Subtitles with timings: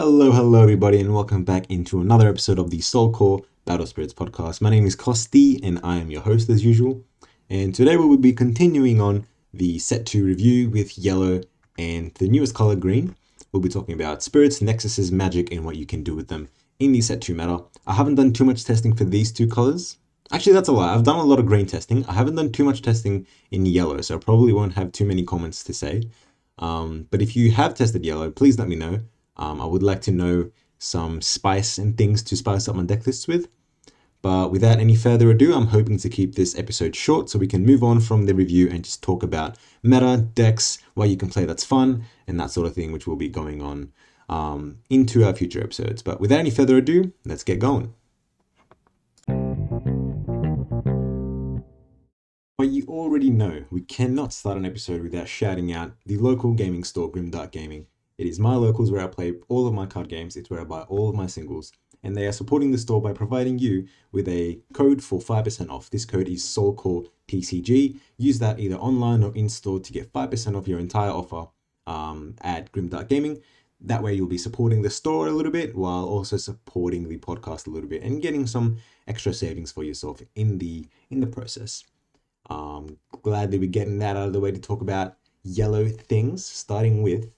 [0.00, 4.14] Hello, hello, everybody, and welcome back into another episode of the Soul Core Battle Spirits
[4.14, 4.60] podcast.
[4.60, 7.02] My name is Kosti, and I am your host as usual.
[7.50, 11.40] And today we will be continuing on the set 2 review with yellow
[11.78, 13.16] and the newest color green.
[13.50, 16.92] We'll be talking about spirits, nexuses, magic, and what you can do with them in
[16.92, 17.64] the set 2 meta.
[17.84, 19.96] I haven't done too much testing for these two colors.
[20.30, 20.94] Actually, that's a lie.
[20.94, 22.06] I've done a lot of green testing.
[22.06, 25.24] I haven't done too much testing in yellow, so I probably won't have too many
[25.24, 26.04] comments to say.
[26.60, 29.00] Um, but if you have tested yellow, please let me know.
[29.38, 33.06] Um, I would like to know some spice and things to spice up my deck
[33.06, 33.48] lists with.
[34.20, 37.64] But without any further ado, I'm hoping to keep this episode short so we can
[37.64, 41.44] move on from the review and just talk about meta, decks, why you can play
[41.44, 43.92] that's fun, and that sort of thing, which will be going on
[44.28, 46.02] um, into our future episodes.
[46.02, 47.94] But without any further ado, let's get going.
[52.58, 56.82] But you already know we cannot start an episode without shouting out the local gaming
[56.82, 57.86] store, Grimdark Gaming.
[58.18, 60.64] It is my locals where I play all of my card games, it's where I
[60.64, 64.28] buy all of my singles, and they are supporting the store by providing you with
[64.28, 65.88] a code for 5% off.
[65.88, 68.00] This code is SoulCore TCG.
[68.16, 71.46] Use that either online or in store to get 5% off your entire offer
[71.86, 73.40] um, at Grimdark Gaming.
[73.80, 77.68] That way, you'll be supporting the store a little bit while also supporting the podcast
[77.68, 81.84] a little bit and getting some extra savings for yourself in the in the process.
[82.50, 86.44] Um, glad that we're getting that out of the way to talk about yellow things,
[86.44, 87.32] starting with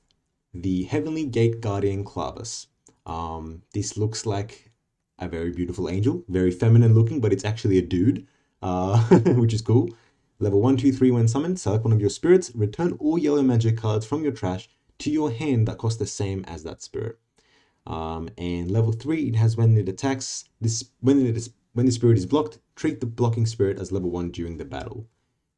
[0.52, 2.66] the Heavenly Gate Guardian Clavus.
[3.06, 4.70] Um, this looks like
[5.18, 8.26] a very beautiful angel, very feminine looking, but it's actually a dude,
[8.62, 8.98] uh,
[9.36, 9.90] which is cool.
[10.38, 13.76] Level 1, 2, 3, when summoned, select one of your spirits, return all yellow magic
[13.76, 17.18] cards from your trash to your hand that cost the same as that spirit.
[17.86, 21.92] Um, and level 3, it has when it attacks, this when it is when the
[21.92, 25.06] spirit is blocked, treat the blocking spirit as level 1 during the battle.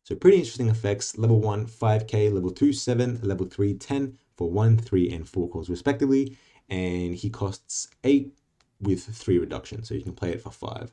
[0.04, 1.16] So pretty interesting effects.
[1.16, 5.68] Level 1, 5k, level 2, 7, level 3, 10 for 1, 3, and 4 cores
[5.68, 6.36] respectively.
[6.68, 8.32] And he costs 8
[8.80, 10.92] with 3 reduction, so you can play it for 5.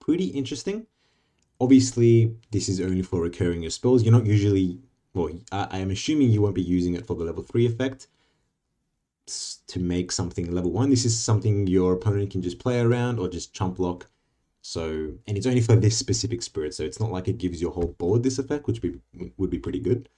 [0.00, 0.86] Pretty interesting.
[1.60, 4.02] Obviously, this is only for recurring your spells.
[4.02, 4.80] You're not usually,
[5.14, 8.08] well, I, I am assuming you won't be using it for the level 3 effect
[9.68, 10.90] to make something level 1.
[10.90, 14.08] This is something your opponent can just play around or just chump block.
[14.62, 17.72] So, and it's only for this specific spirit, so it's not like it gives your
[17.72, 18.94] whole board this effect, which be,
[19.36, 20.08] would be pretty good,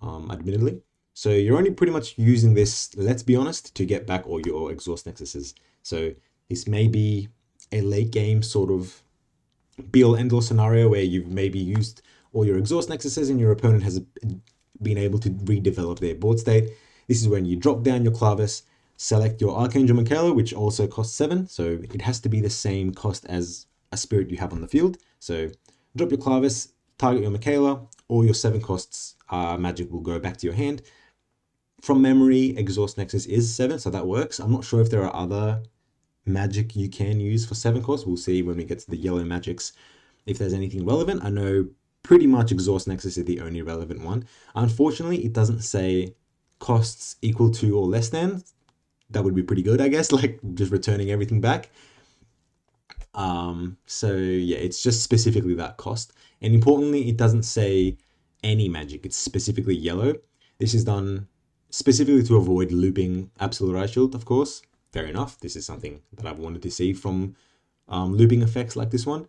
[0.00, 0.80] um, admittedly.
[1.14, 4.70] So you're only pretty much using this, let's be honest, to get back all your
[4.72, 5.54] exhaust nexuses.
[5.82, 6.12] So
[6.48, 7.28] this may be
[7.72, 9.02] a late game sort of
[9.90, 13.52] be all end all scenario where you've maybe used all your exhaust nexuses and your
[13.52, 14.00] opponent has
[14.82, 16.70] been able to redevelop their board state.
[17.08, 18.62] This is when you drop down your Clavus,
[18.96, 22.92] select your Archangel Michaela, which also costs 7, so it has to be the same
[22.92, 24.98] cost as a spirit you have on the field.
[25.18, 25.50] So
[25.96, 30.36] drop your Clavus, target your Michaela, all your 7 costs uh, magic will go back
[30.38, 30.82] to your hand
[31.80, 34.38] from memory, Exhaust Nexus is 7, so that works.
[34.38, 35.62] I'm not sure if there are other
[36.26, 38.06] magic you can use for 7 costs.
[38.06, 39.72] We'll see when we get to the yellow magics
[40.26, 41.24] if there's anything relevant.
[41.24, 41.68] I know
[42.02, 44.24] pretty much Exhaust Nexus is the only relevant one.
[44.54, 46.14] Unfortunately, it doesn't say
[46.58, 48.42] costs equal to or less than.
[49.10, 51.70] That would be pretty good, I guess, like just returning everything back.
[53.14, 56.12] Um, so yeah, it's just specifically that cost.
[56.42, 57.96] And importantly, it doesn't say
[58.42, 59.04] any magic.
[59.04, 60.14] It's specifically yellow.
[60.58, 61.26] This is done
[61.70, 64.62] specifically to avoid looping Absolute Ice Shield, of course.
[64.92, 65.38] Fair enough.
[65.38, 67.36] This is something that I've wanted to see from
[67.88, 69.26] um, looping effects like this one.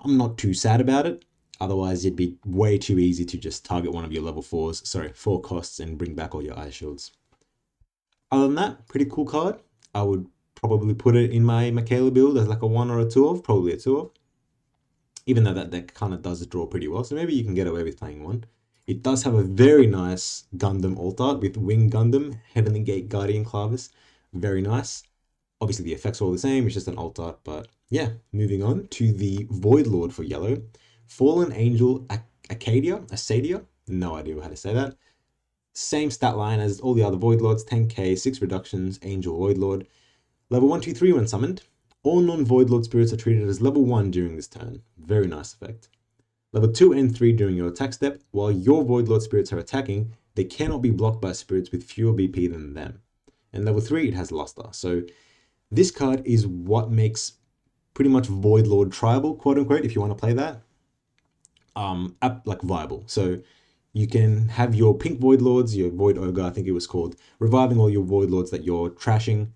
[0.00, 1.24] I'm not too sad about it.
[1.60, 5.12] Otherwise, it'd be way too easy to just target one of your level 4s, sorry,
[5.12, 7.12] 4 costs and bring back all your Ice Shields.
[8.32, 9.56] Other than that, pretty cool card.
[9.94, 13.10] I would probably put it in my Michaela build as like a 1 or a
[13.10, 14.10] 2 of, probably a 2 of.
[15.26, 17.66] Even though that deck kind of does draw pretty well, so maybe you can get
[17.66, 18.44] away with playing one.
[18.90, 23.44] It does have a very nice Gundam alt art with Wing Gundam, Heavenly Gate Guardian
[23.44, 23.90] Clavis.
[24.32, 25.04] Very nice.
[25.60, 28.08] Obviously the effects are all the same, it's just an alt art, but yeah.
[28.32, 30.62] Moving on to the Void Lord for yellow.
[31.06, 32.04] Fallen Angel
[32.50, 34.96] Acadia, Acadia, no idea how to say that.
[35.72, 39.86] Same stat line as all the other Void Lords, 10k, 6 reductions, Angel Void Lord.
[40.48, 41.62] Level 1, 2, 3 when summoned.
[42.02, 44.82] All non-Void Lord spirits are treated as level 1 during this turn.
[44.98, 45.90] Very nice effect.
[46.52, 50.16] Level 2 and 3 during your attack step, while your Void Lord spirits are attacking,
[50.34, 53.00] they cannot be blocked by spirits with fewer BP than them.
[53.52, 54.68] And level 3, it has Luster.
[54.72, 55.02] So
[55.70, 57.34] this card is what makes
[57.94, 60.62] pretty much Void Lord tribal, quote unquote, if you want to play that,
[61.76, 63.04] um, like viable.
[63.06, 63.38] So
[63.92, 67.14] you can have your pink Void Lords, your Void Ogre, I think it was called,
[67.38, 69.50] reviving all your Void Lords that you're trashing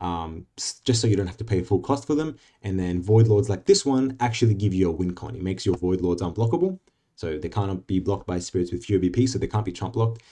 [0.00, 0.46] um,
[0.84, 2.36] just so you don't have to pay full cost for them.
[2.62, 5.34] And then Void Lords like this one actually give you a win con.
[5.34, 6.78] It makes your Void Lords unblockable.
[7.14, 9.94] So they can't be blocked by spirits with fewer BP, so they can't be chump
[9.94, 10.22] blocked.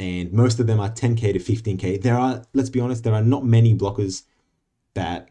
[0.00, 2.02] and most of them are 10k to 15k.
[2.02, 4.24] There are, let's be honest, there are not many blockers
[4.94, 5.30] that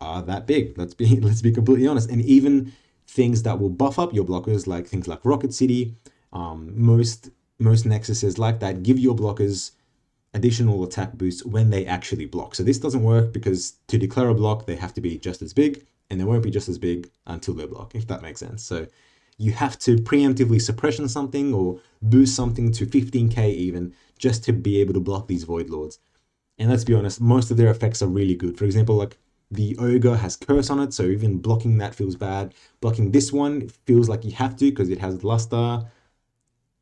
[0.00, 0.78] are that big.
[0.78, 2.10] Let's be let's be completely honest.
[2.10, 2.72] And even
[3.06, 5.94] things that will buff up your blockers, like things like Rocket City,
[6.32, 9.72] um, most most nexuses like that give your blockers
[10.34, 12.54] additional attack boosts when they actually block.
[12.54, 15.52] So this doesn't work because to declare a block, they have to be just as
[15.52, 18.62] big, and they won't be just as big until they block, if that makes sense.
[18.62, 18.86] So
[19.38, 24.80] you have to preemptively suppression something or boost something to 15k even just to be
[24.80, 25.98] able to block these Void Lords.
[26.58, 28.58] And let's be honest, most of their effects are really good.
[28.58, 29.16] For example, like
[29.50, 32.52] the Ogre has Curse on it, so even blocking that feels bad.
[32.80, 35.84] Blocking this one feels like you have to because it has Luster.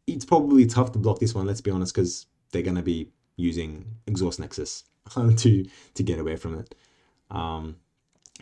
[0.07, 3.11] It's probably tough to block this one, let's be honest, because they're going to be
[3.37, 4.85] using Exhaust Nexus
[5.15, 6.75] to, to get away from it.
[7.31, 7.77] Um,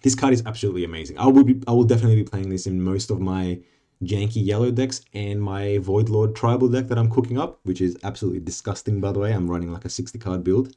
[0.03, 1.19] this card is absolutely amazing.
[1.19, 3.61] I will be, I will definitely be playing this in most of my
[4.03, 7.97] janky yellow decks and my Void Lord tribal deck that I'm cooking up, which is
[8.03, 9.33] absolutely disgusting, by the way.
[9.33, 10.75] I'm running like a 60 card build.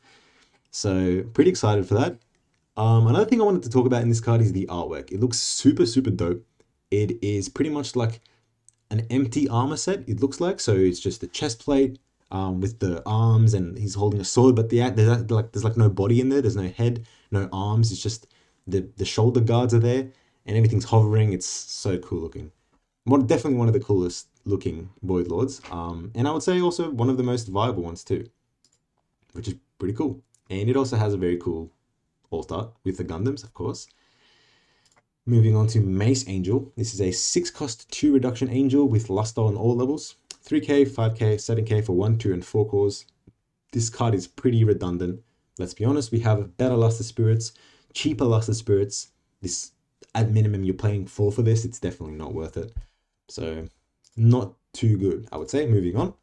[0.72, 2.20] So pretty excited for that.
[2.78, 5.12] Um, another thing I wanted to talk about in this card is the artwork.
[5.12, 6.46] It looks super, super dope.
[6.92, 8.22] It is pretty much like
[8.92, 10.60] an empty armor set, it looks like.
[10.60, 11.98] So it's just a chest plate
[12.32, 15.78] um, with the arms and he's holding a sword, but the, there's like there's like
[15.78, 16.42] no body in there.
[16.42, 17.92] There's no head, no arms.
[17.92, 18.28] It's just
[18.66, 20.10] the, the shoulder guards are there
[20.46, 21.34] and everything's hovering.
[21.34, 22.52] It's so cool looking
[23.08, 25.62] one definitely one of the coolest looking Void Lords.
[25.72, 28.30] Um, and I would say also one of the most viable ones too,
[29.32, 30.22] which is pretty cool.
[30.50, 31.72] And it also has a very cool
[32.32, 33.88] alt art with the Gundams, of course.
[35.26, 36.72] Moving on to Mace Angel.
[36.76, 40.16] This is a 6 cost 2 reduction angel with luster on all levels.
[40.48, 43.06] 3k, 5k, 7k for 1, 2, and 4 cores.
[43.74, 45.22] This card is pretty redundant.
[45.60, 47.52] Let's be honest, we have better luster spirits,
[47.94, 49.10] cheaper luster spirits.
[49.42, 49.72] This
[50.16, 52.74] at minimum you're playing 4 for this, it's definitely not worth it.
[53.28, 53.66] So
[54.16, 55.66] not too good, I would say.
[55.66, 56.14] Moving on.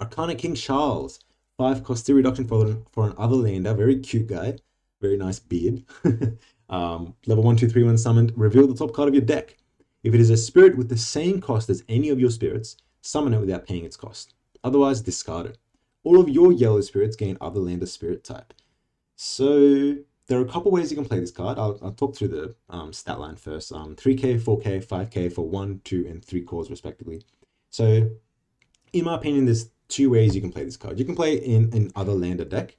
[0.00, 1.20] Arcana King Charles.
[1.56, 3.76] 5 cost 3 reduction for, an, for an Otherlander.
[3.76, 4.56] Very cute guy.
[5.00, 5.84] Very nice beard.
[6.70, 8.32] um, level 1, 2, 3 when summoned.
[8.36, 9.56] Reveal the top card of your deck.
[10.02, 13.34] If it is a spirit with the same cost as any of your spirits, summon
[13.34, 14.34] it without paying its cost.
[14.62, 15.58] Otherwise, discard it.
[16.02, 18.54] All of your yellow spirits gain other Otherlander spirit type.
[19.16, 21.58] So there are a couple ways you can play this card.
[21.58, 23.72] I'll, I'll talk through the um, stat line first.
[23.72, 27.22] Um, 3k, 4k, 5k for 1, 2, and 3 cores respectively.
[27.70, 28.08] So
[28.92, 30.98] in my opinion, there's two ways you can play this card.
[30.98, 32.76] You can play in an Otherlander deck,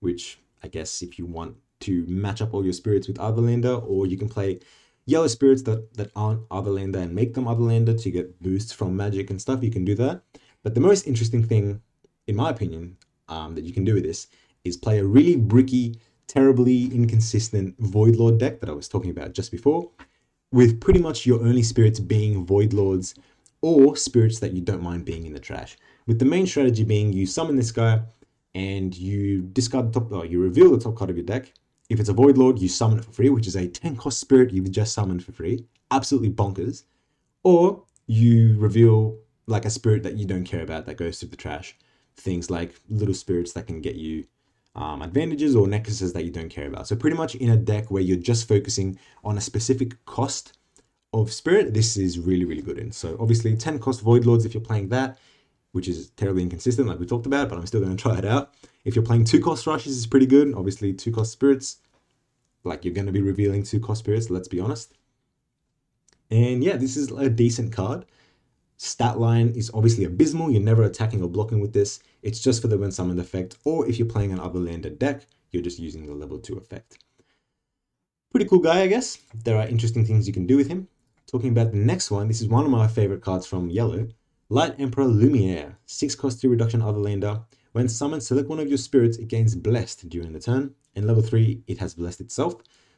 [0.00, 3.82] which I guess if you want to match up all your spirits with other Otherlander,
[3.86, 4.60] or you can play
[5.06, 9.30] yellow spirits that, that aren't Otherlander and make them Otherlander to get boosts from magic
[9.30, 10.22] and stuff, you can do that.
[10.62, 11.80] But the most interesting thing,
[12.26, 12.96] in my opinion,
[13.28, 14.26] um, that you can do with this
[14.64, 19.32] is play a really bricky terribly inconsistent Void Lord deck that I was talking about
[19.32, 19.90] just before,
[20.52, 23.14] with pretty much your only spirits being Void Lords
[23.62, 25.76] or spirits that you don't mind being in the trash.
[26.06, 28.02] With the main strategy being you summon this guy
[28.54, 31.52] and you discard the top, or you reveal the top card of your deck.
[31.88, 34.18] If it's a Void Lord, you summon it for free, which is a 10 cost
[34.18, 35.64] spirit you've just summoned for free.
[35.90, 36.84] Absolutely bonkers.
[37.44, 41.36] Or you reveal like a spirit that you don't care about that goes to the
[41.36, 41.76] trash.
[42.16, 44.24] Things like little spirits that can get you
[44.74, 46.86] um, advantages or nexuses that you don't care about.
[46.86, 50.58] So pretty much in a deck where you're just focusing on a specific cost
[51.12, 52.92] of spirit, this is really, really good in.
[52.92, 55.18] So obviously 10 cost Void Lords if you're playing that,
[55.72, 58.24] which is terribly inconsistent like we talked about, but I'm still going to try it
[58.24, 58.52] out.
[58.84, 60.54] If you're playing two cost rushes, it's pretty good.
[60.54, 61.78] Obviously two cost spirits,
[62.66, 64.92] like you're going to be revealing two cost spirits, let's be honest.
[66.30, 68.04] And yeah, this is a decent card.
[68.78, 70.50] Stat line is obviously abysmal.
[70.50, 72.00] You're never attacking or blocking with this.
[72.22, 75.62] It's just for the when summoned effect, or if you're playing an Otherlander deck, you're
[75.62, 76.98] just using the level 2 effect.
[78.30, 79.18] Pretty cool guy, I guess.
[79.44, 80.88] There are interesting things you can do with him.
[81.26, 84.08] Talking about the next one, this is one of my favorite cards from Yellow.
[84.48, 85.78] Light Emperor Lumiere.
[85.86, 87.44] 6 cost 3 reduction Otherlander.
[87.76, 90.74] When summoned, select one of your spirits, it gains Blessed during the turn.
[90.94, 92.54] In level 3, it has Blessed itself.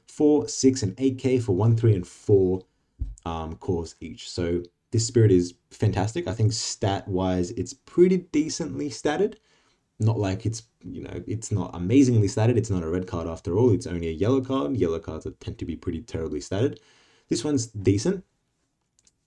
[0.07, 2.63] 4, 6, and 8k for 1, 3, and 4
[3.27, 4.31] um, cores each.
[4.31, 6.29] So this spirit is fantastic.
[6.29, 9.35] I think stat wise, it's pretty decently statted.
[9.99, 12.57] Not like it's, you know, it's not amazingly statted.
[12.57, 13.75] It's not a red card after all.
[13.75, 14.77] It's only a yellow card.
[14.77, 16.79] Yellow cards tend to be pretty terribly statted.
[17.29, 18.25] This one's decent.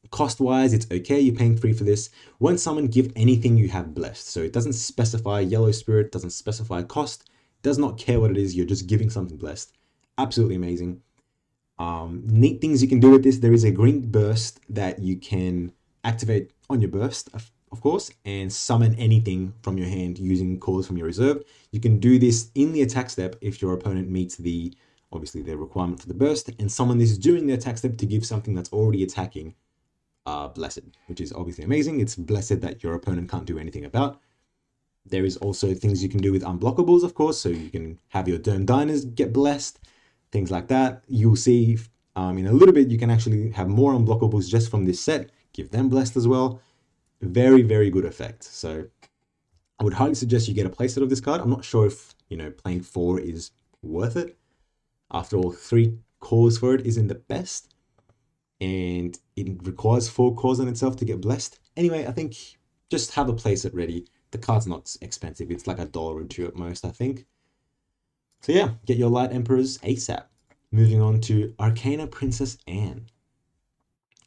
[0.10, 1.20] Cost wise, it's okay.
[1.20, 2.10] You're paying three for this.
[2.40, 4.28] When summon, give anything you have blessed.
[4.28, 7.30] So it doesn't specify yellow spirit, doesn't specify cost,
[7.62, 8.56] does not care what it is.
[8.56, 9.72] You're just giving something blessed.
[10.18, 11.02] Absolutely amazing.
[11.80, 13.38] Um, neat things you can do with this.
[13.38, 15.72] There is a green burst that you can
[16.04, 20.98] activate on your burst, of course, and summon anything from your hand using cores from
[20.98, 21.44] your reserve.
[21.72, 24.74] You can do this in the attack step if your opponent meets the,
[25.12, 28.26] obviously, the requirement for the burst, and summon this during the attack step to give
[28.26, 29.56] something that's already attacking
[30.32, 31.96] uh, Blessed, which is obviously amazing.
[32.00, 34.20] It's Blessed that your opponent can't do anything about.
[35.14, 38.28] There is also things you can do with unblockables, of course, so you can have
[38.28, 39.80] your Dome Diners get blessed,
[40.32, 41.04] things like that.
[41.08, 41.80] You'll see
[42.16, 45.32] um, in a little bit, you can actually have more unblockables just from this set,
[45.54, 46.62] give them blessed as well.
[47.22, 48.44] Very, very good effect.
[48.44, 48.86] So
[49.80, 51.42] I would highly suggest you get a playset of this card.
[51.42, 54.38] I'm not sure if, you know, playing four is worth it.
[55.12, 57.71] After all, three cores for it isn't the best.
[58.62, 61.60] And it requires four cores on itself to get blessed.
[61.76, 62.36] Anyway, I think
[62.90, 64.08] just have a playset ready.
[64.32, 65.52] The card's not expensive.
[65.52, 67.26] It's like a dollar or two at most, I think.
[68.42, 70.24] So yeah, get your Light Emperors ASAP.
[70.72, 73.08] Moving on to Arcana Princess Anne.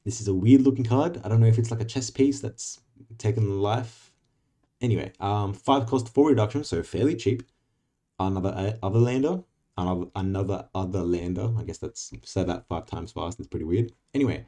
[0.04, 1.20] This is a weird looking card.
[1.24, 2.80] I don't know if it's like a chess piece that's
[3.16, 4.12] taken life.
[4.80, 7.42] Anyway, um, five cost four reduction, so fairly cheap.
[8.18, 9.42] Another uh, other lander,
[9.76, 11.50] another other lander.
[11.58, 13.38] I guess that's said that five times fast.
[13.38, 13.92] It's pretty weird.
[14.12, 14.46] Anyway,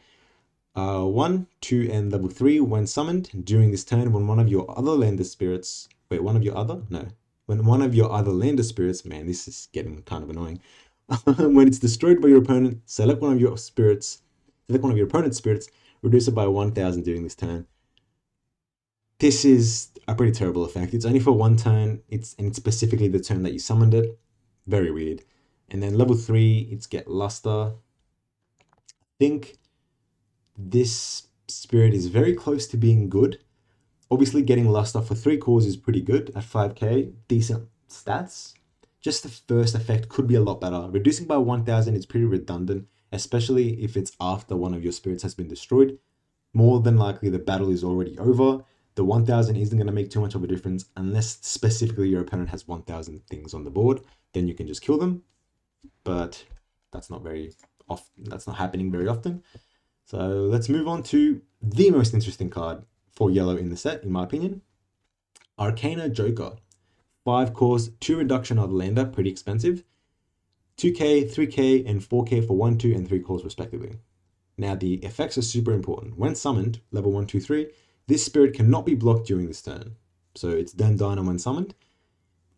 [0.74, 2.60] uh, one, two, and level three.
[2.60, 6.42] When summoned during this turn, when one of your other lander spirits, wait, one of
[6.42, 7.08] your other, no,
[7.46, 10.60] when one of your other lander spirits, man, this is getting kind of annoying.
[11.38, 14.22] when it's destroyed by your opponent, select one of your spirits,
[14.66, 15.68] select one of your opponent's spirits,
[16.02, 17.66] reduce it by 1000 during this turn.
[19.18, 20.92] This is a pretty terrible effect.
[20.92, 24.18] It's only for one turn, it's and it's specifically the turn that you summoned it.
[24.66, 25.22] Very weird.
[25.70, 27.72] And then level 3, it's get luster.
[28.60, 29.58] I think
[30.56, 33.38] this spirit is very close to being good.
[34.10, 37.12] Obviously, getting luster for 3 cores is pretty good at 5k.
[37.28, 38.54] Decent stats
[39.06, 40.88] just the first effect could be a lot better.
[40.90, 45.32] Reducing by 1000 is pretty redundant, especially if it's after one of your spirits has
[45.32, 45.96] been destroyed.
[46.52, 48.64] More than likely, the battle is already over.
[48.96, 52.48] The 1000 isn't going to make too much of a difference unless specifically your opponent
[52.48, 54.00] has 1000 things on the board.
[54.32, 55.22] Then you can just kill them.
[56.02, 56.44] But
[56.92, 57.52] that's not very
[57.88, 59.42] often, that's not happening very often.
[60.04, 64.10] So let's move on to the most interesting card for yellow in the set, in
[64.10, 64.62] my opinion.
[65.58, 66.56] Arcana Joker.
[67.24, 69.82] 5 cores, 2 reduction Otherlander, pretty expensive.
[70.78, 73.96] 2k, 3k, and 4k for 1, 2, and 3 cores respectively.
[74.56, 76.16] Now the effects are super important.
[76.16, 77.66] When summoned, level 1, 2, 3,
[78.08, 79.96] this spirit cannot be blocked during this turn.
[80.34, 81.74] So it's then done when summoned,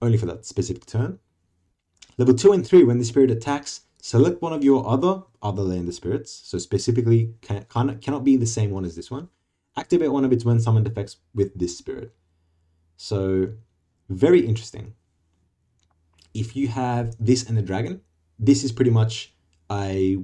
[0.02, 1.18] only for that specific turn.
[2.16, 5.92] Level 2 and 3, when the spirit attacks, select one of your other other lander
[5.92, 9.28] spirits, so specifically can, cannot, cannot be the same one as this one.
[9.76, 12.12] Activate one of its when summoned effects with this spirit.
[12.96, 13.50] So
[14.08, 14.94] very interesting.
[16.34, 18.00] If you have this and the dragon,
[18.38, 19.32] this is pretty much
[19.70, 20.18] a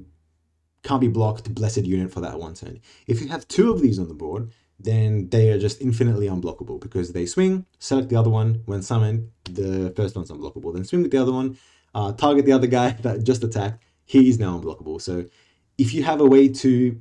[0.82, 2.80] can't be blocked blessed unit for that one turn.
[3.06, 6.80] If you have two of these on the board, then they are just infinitely unblockable
[6.80, 10.74] because they swing, select the other one, when summoned, the first one's unblockable.
[10.74, 11.56] Then swing with the other one,
[11.94, 15.00] uh, target the other guy that just attacked, he is now unblockable.
[15.00, 15.24] So
[15.78, 17.00] if you have a way to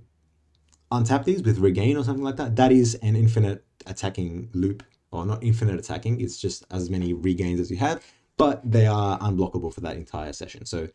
[0.92, 5.26] untap these with regain or something like that, that is an infinite attacking loop or
[5.26, 8.04] not infinite attacking, it's just as many regains as you have,
[8.38, 10.66] but they are unblockable for that entire session.
[10.66, 10.88] So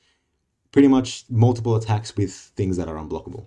[0.73, 3.47] pretty much multiple attacks with things that are unblockable.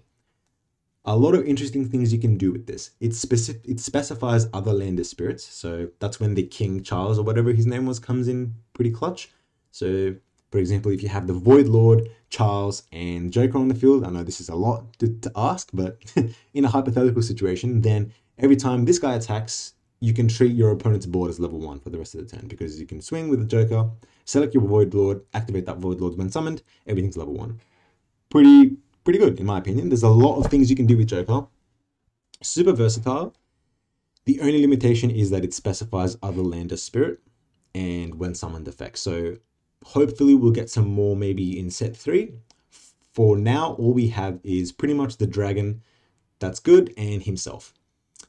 [1.06, 2.92] A lot of interesting things you can do with this.
[3.00, 7.52] It specific it specifies other lander spirits, so that's when the King Charles or whatever
[7.52, 9.30] his name was comes in pretty clutch.
[9.72, 10.16] So
[10.52, 14.10] for example, if you have the Void Lord, Charles, and Joker on the field, I
[14.10, 15.98] know this is a lot to, to ask, but
[16.54, 21.06] in a hypothetical situation, then every time this guy attacks, you can treat your opponent's
[21.06, 23.40] board as level 1 for the rest of the turn because you can swing with
[23.40, 23.90] the Joker,
[24.26, 27.60] select your Void Lord, activate that Void Lord when summoned, everything's level 1.
[28.30, 29.90] Pretty, pretty good in my opinion.
[29.90, 31.48] There's a lot of things you can do with Joker.
[32.42, 33.36] Super versatile.
[34.26, 37.20] The only limitation is that it specifies other lander spirit
[37.74, 39.02] and when summoned effects.
[39.02, 39.38] So
[39.84, 42.34] hopefully we'll get some more maybe in set 3.
[43.14, 45.82] For now, all we have is pretty much the dragon
[46.40, 47.74] that's good and himself.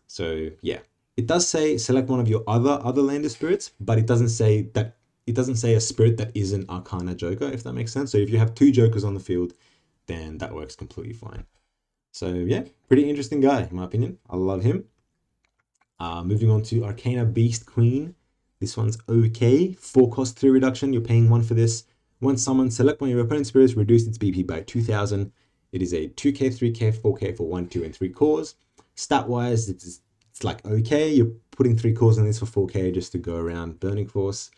[0.07, 0.81] So yeah,
[1.17, 4.62] it does say select one of your other other lander spirits, but it doesn't say
[4.75, 8.11] that it doesn't say a spirit that isn't Arcana Joker, if that makes sense.
[8.11, 9.55] So if you have two Jokers on the field,
[10.12, 11.47] then that works completely fine.
[12.12, 14.19] So yeah, pretty interesting guy in my opinion.
[14.28, 14.85] I love him.
[15.99, 18.14] Uh, moving on to Arcana Beast Queen.
[18.61, 19.73] This one's okay.
[19.73, 20.92] Four cost three reduction.
[20.92, 21.85] You're paying one for this.
[22.21, 25.33] Once summoned, select one of your opponent's spirits, reduce its BP by 2000.
[25.73, 28.54] It is a 2k, 3k, 4k for 1, 2, and 3 cores.
[28.95, 30.00] Stat wise, it's
[30.33, 33.81] it's like okay, you're putting three cores in this for 4k just to go around
[33.81, 34.50] Burning Force.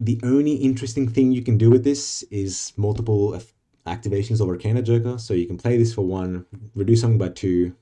[0.00, 3.38] The only interesting thing you can do with this is multiple
[3.86, 5.18] activations over Arcana Joker.
[5.18, 7.74] So you can play this for one, reduce something by two,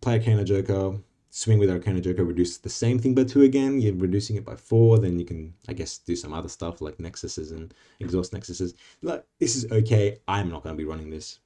[0.00, 0.98] play Arcana Joker,
[1.30, 3.80] swing with our Arcana Joker, reduce the same thing by two again.
[3.80, 4.98] You're reducing it by four.
[4.98, 8.74] Then you can, I guess, do some other stuff like Nexuses and Exhaust Nexuses.
[9.02, 10.18] Like, this is okay.
[10.26, 11.38] I'm not going to be running this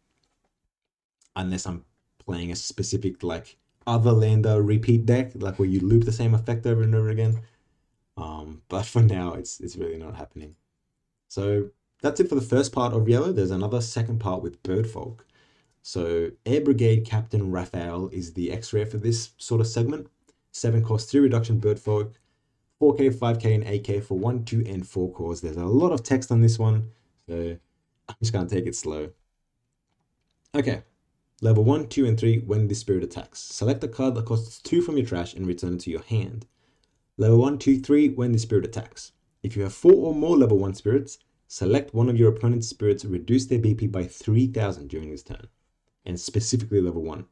[1.37, 1.85] unless I'm
[2.19, 3.57] playing a specific, like,
[3.87, 7.43] other lander repeat deck, like where you loop the same effect over and over again.
[8.17, 10.55] Um, but for now, it's it's really not happening.
[11.29, 11.71] So
[12.03, 13.33] that's it for the first part of Yellow.
[13.33, 15.21] There's another second part with Birdfolk.
[15.81, 20.09] So Air Brigade Captain Raphael is the X-ray for this sort of segment.
[20.53, 22.13] 7 cost, 3 reduction Birdfolk,
[22.81, 25.41] 4k, 5k, and 8k for 1, 2, and 4 cores.
[25.41, 26.91] There's a lot of text on this one,
[27.27, 27.57] so
[28.09, 29.11] I'm just going to take it slow.
[30.55, 30.83] Okay,
[31.41, 33.41] level 1, 2, and 3 when the spirit attacks.
[33.41, 36.47] Select a card that costs 2 from your trash and return it to your hand.
[37.17, 39.13] Level 1, 2, 3 when the spirit attacks.
[39.43, 41.19] If you have 4 or more level 1 spirits,
[41.53, 45.49] select one of your opponent's spirits reduce their BP by 3000 during this turn,
[46.07, 47.27] and specifically level 1.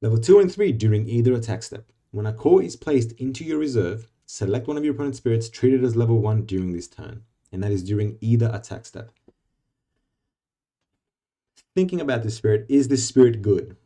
[0.00, 1.90] Level 2 and 3 during either attack step.
[2.12, 5.82] When a core is placed into your reserve, select one of your opponent's spirits treated
[5.82, 9.10] as level 1 during this turn, and that is during either attack step.
[11.74, 13.76] Thinking about this spirit, is this spirit good?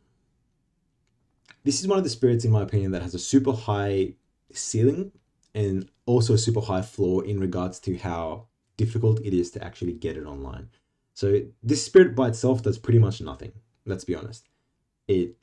[1.63, 4.13] This is one of the spirits, in my opinion, that has a super high
[4.53, 5.13] ceiling
[5.55, 9.93] and also a super high floor in regards to how difficult it is to actually
[9.93, 10.69] get it online.
[11.13, 13.53] So this spirit by itself does pretty much nothing.
[13.85, 14.47] Let's be honest.
[15.07, 15.35] It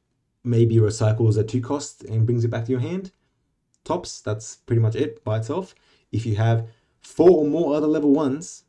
[0.45, 3.12] maybe recycles at two costs and brings it back to your hand.
[3.85, 5.75] Tops, that's pretty much it by itself.
[6.11, 6.69] If you have
[7.01, 8.65] four or more other level ones,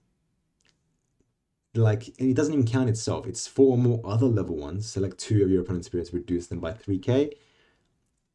[1.76, 4.88] like, and it doesn't even count itself, it's four or more other level ones.
[4.90, 7.34] Select two of your opponent's spirits, reduce them by 3k.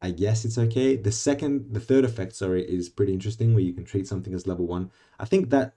[0.01, 0.95] I guess it's okay.
[0.95, 4.47] The second, the third effect, sorry, is pretty interesting where you can treat something as
[4.47, 4.91] level one.
[5.19, 5.75] I think that,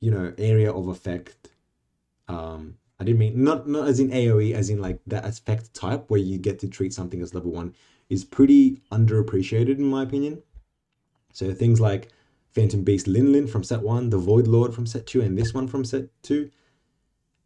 [0.00, 1.48] you know, area of effect
[2.28, 6.10] um, I didn't mean not not as in AOE, as in like that effect type
[6.10, 7.74] where you get to treat something as level one
[8.10, 10.42] is pretty underappreciated in my opinion.
[11.32, 12.08] So things like
[12.52, 15.66] Phantom Beast Linlin from set one, the Void Lord from set two, and this one
[15.66, 16.50] from set two.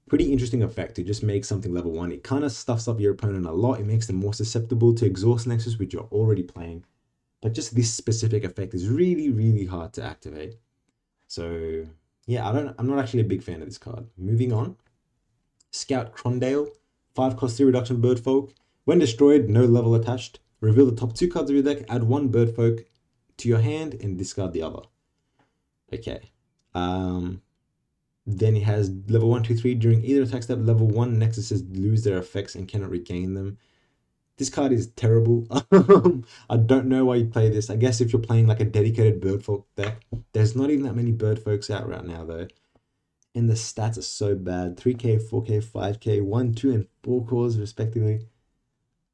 [0.08, 2.12] Pretty interesting effect to just make something level one.
[2.12, 3.80] It kind of stuffs up your opponent a lot.
[3.80, 6.84] It makes them more susceptible to Exhaust Nexus, which you're already playing.
[7.40, 10.56] But just this specific effect is really, really hard to activate.
[11.26, 11.86] So
[12.26, 12.75] yeah, I don't.
[12.78, 14.06] I'm not actually a big fan of this card.
[14.17, 14.76] Moving on.
[15.71, 16.69] Scout Crondale,
[17.17, 18.52] 5 cost 3 reduction Birdfolk.
[18.84, 20.39] When destroyed, no level attached.
[20.60, 22.84] Reveal the top two cards of your deck, add one Birdfolk
[23.39, 24.82] to your hand, and discard the other.
[25.93, 26.30] Okay.
[26.75, 27.43] Um,
[28.26, 29.75] then it has level 1, 2, 3.
[29.75, 33.58] During either attack step, level 1 Nexuses lose their effects and cannot regain them.
[34.36, 35.47] This card is terrible.
[36.50, 37.70] I don't know why you play this.
[37.70, 41.12] I guess if you're playing like a dedicated Birdfolk deck, there's not even that many
[41.12, 42.49] Birdfolks out right now though.
[43.36, 44.76] And the stats are so bad.
[44.76, 48.26] 3k 4k 5k 1 2 and 4 cores respectively.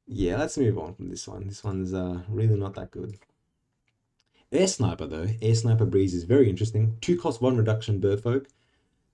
[0.07, 1.47] Yeah let's move on from this one.
[1.47, 3.19] This one's uh, really not that good.
[4.51, 5.27] Air sniper though.
[5.39, 6.97] Air sniper breeze is very interesting.
[7.01, 8.47] 2 cost 1 reduction birdfolk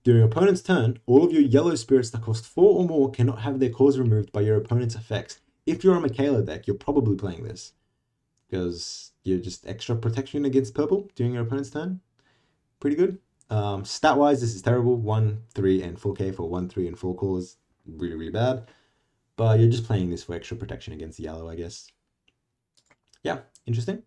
[0.04, 3.60] during opponent's turn all of your yellow spirits that cost 4 or more cannot have
[3.60, 7.44] their cores removed by your opponent's effects if you're a Michaela deck you're probably playing
[7.44, 7.72] this
[8.48, 12.00] because you're just extra protection against purple during your opponent's turn
[12.80, 13.18] pretty good
[13.50, 14.96] um, stat wise, this is terrible.
[14.96, 17.56] 1, 3, and 4k for 1, 3, and 4 cores.
[17.86, 18.68] Really, really bad.
[19.36, 21.88] But you're just playing this for extra protection against yellow, I guess.
[23.22, 24.02] Yeah, interesting.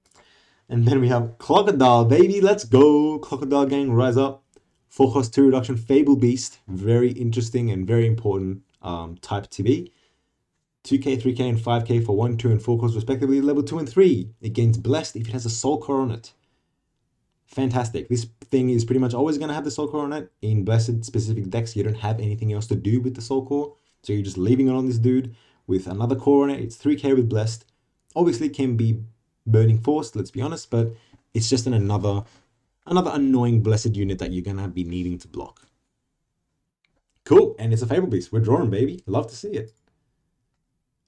[0.70, 2.40] And then we have Crocodile, baby.
[2.40, 3.20] Let's go.
[3.20, 4.44] Crocodile Gang, rise up.
[4.90, 6.60] 4 cost 2 reduction, Fable Beast.
[6.68, 9.92] Very interesting and very important um, type to be.
[10.84, 13.42] 2k, 3k, and 5k for 1, 2, and 4 cores respectively.
[13.42, 14.30] Level 2 and 3.
[14.42, 16.34] It gains Blessed if it has a Soul Core on it
[17.52, 18.08] fantastic.
[18.08, 20.32] This thing is pretty much always going to have the soul core on it.
[20.42, 23.76] In blessed specific decks, you don't have anything else to do with the soul core.
[24.04, 25.36] So you're just leaving it on this dude
[25.68, 26.62] with another core on it.
[26.62, 27.66] It's 3k with blessed.
[28.16, 29.02] Obviously can be
[29.46, 30.94] burning force, let's be honest, but
[31.34, 32.24] it's just an another
[32.86, 35.68] another annoying blessed unit that you're gonna be needing to block.
[37.24, 38.32] Cool, and it's a Fable Beast.
[38.32, 39.04] We're drawing, baby.
[39.06, 39.72] Love to see it.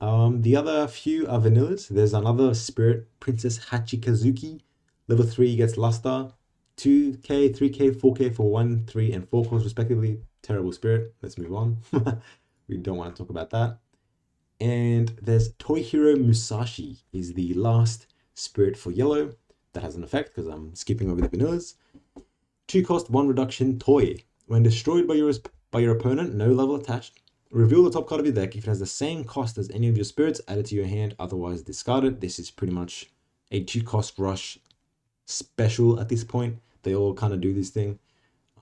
[0.03, 1.87] Um, the other few are vanillas.
[1.87, 4.59] There's another Spirit Princess Hachikazuki
[5.07, 6.33] Level 3 gets Luster,
[6.75, 10.19] 2k, 3k, 4k for 1, 3, and 4 cores respectively.
[10.41, 11.13] Terrible Spirit.
[11.21, 11.77] Let's move on.
[12.67, 13.79] we don't want to talk about that.
[14.59, 19.31] And there's Toy Hero Musashi is the last spirit for yellow.
[19.71, 21.75] That has an effect because I'm skipping over the vanillas.
[22.67, 24.17] 2 cost, 1 reduction, Toy.
[24.47, 25.31] When destroyed by your,
[25.71, 27.19] by your opponent, no level attached.
[27.53, 29.87] Reveal the top card of your deck if it has the same cost as any
[29.87, 32.19] of your spirits, add it to your hand, otherwise discard it.
[32.19, 33.11] This is pretty much
[33.51, 34.57] a 2 cost rush
[35.27, 36.57] special at this point.
[36.81, 37.99] They all kind of do this thing.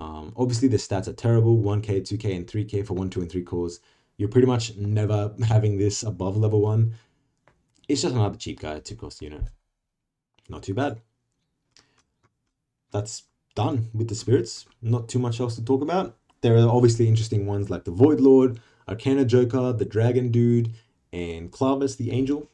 [0.01, 3.43] Um, obviously, the stats are terrible 1k, 2k, and 3k for 1, 2, and 3
[3.43, 3.79] cores.
[4.17, 6.93] You're pretty much never having this above level 1.
[7.87, 9.43] It's just another cheap guy, 2 cost unit.
[10.49, 10.99] Not too bad.
[12.91, 13.23] That's
[13.55, 14.65] done with the spirits.
[14.81, 16.17] Not too much else to talk about.
[16.41, 18.59] There are obviously interesting ones like the Void Lord,
[18.91, 20.73] Arcana Joker, the Dragon Dude,
[21.13, 22.49] and Clavis the Angel.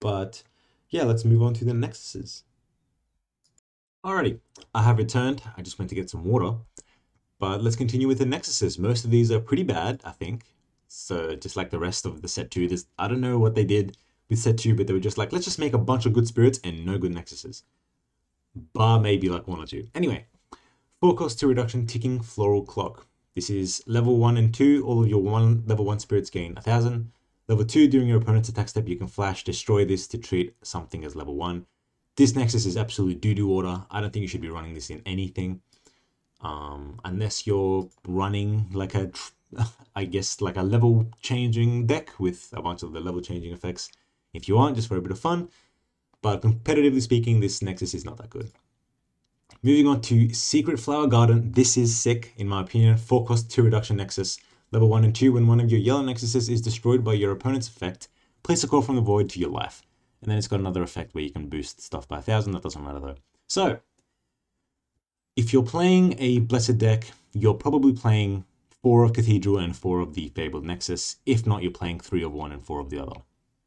[0.00, 0.42] But
[0.90, 2.42] yeah, let's move on to the Nexuses.
[4.04, 4.38] Alrighty,
[4.74, 5.42] I have returned.
[5.56, 6.58] I just went to get some water.
[7.38, 8.78] But let's continue with the Nexuses.
[8.78, 10.44] Most of these are pretty bad, I think.
[10.88, 13.64] So just like the rest of the set two, there's I don't know what they
[13.64, 13.96] did
[14.28, 16.28] with set two, but they were just like, let's just make a bunch of good
[16.28, 17.62] spirits and no good Nexuses.
[18.74, 19.86] Bar maybe like one or two.
[19.94, 20.26] Anyway,
[21.00, 23.07] four cost two reduction ticking floral clock.
[23.38, 24.82] This is level one and two.
[24.84, 27.12] All of your one level one spirits gain a thousand.
[27.46, 31.04] Level two, during your opponent's attack step, you can flash destroy this to treat something
[31.04, 31.64] as level one.
[32.16, 33.84] This Nexus is absolutely doo-doo order.
[33.92, 35.60] I don't think you should be running this in anything.
[36.40, 39.12] Um, unless you're running like a,
[39.94, 43.88] I guess like a level changing deck with a bunch of the level changing effects.
[44.34, 45.48] If you aren't, just for a bit of fun.
[46.22, 48.50] But competitively speaking, this Nexus is not that good.
[49.60, 51.50] Moving on to Secret Flower Garden.
[51.50, 52.96] This is sick, in my opinion.
[52.96, 54.38] 4 cost 2 reduction Nexus.
[54.70, 57.66] Level 1 and 2, when one of your yellow Nexuses is destroyed by your opponent's
[57.66, 58.08] effect,
[58.44, 59.82] place a core from the void to your life.
[60.22, 62.52] And then it's got another effect where you can boost stuff by 1000.
[62.52, 63.16] That doesn't matter though.
[63.48, 63.80] So,
[65.34, 68.44] if you're playing a Blessed deck, you're probably playing
[68.82, 71.16] 4 of Cathedral and 4 of the Fabled Nexus.
[71.26, 73.22] If not, you're playing 3 of one and 4 of the other.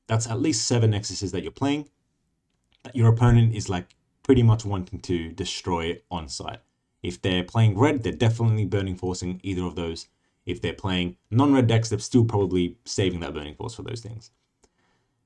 [0.08, 1.90] That's at least 7 Nexuses that you're playing
[2.84, 3.88] that your opponent is like
[4.24, 6.60] pretty much wanting to destroy on site.
[7.04, 10.08] If they're playing red, they're definitely burning forcing either of those.
[10.46, 14.32] If they're playing non-red decks, they're still probably saving that burning force for those things.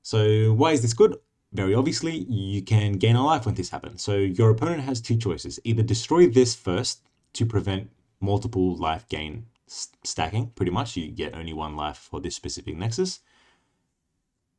[0.02, 1.16] So why is this good?
[1.52, 4.02] Very obviously, you can gain a life when this happens.
[4.02, 5.58] So your opponent has two choices.
[5.64, 7.02] Either destroy this first
[7.34, 10.96] to prevent multiple life gain stacking, pretty much.
[10.96, 13.20] You get only one life for this specific nexus.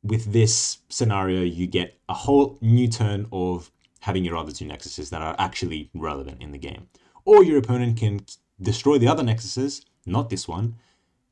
[0.02, 5.10] With this scenario, you get a whole new turn of having your other two nexuses
[5.10, 6.88] that are actually relevant in the game.
[7.24, 8.20] Or your opponent can
[8.60, 10.76] destroy the other nexuses, not this one,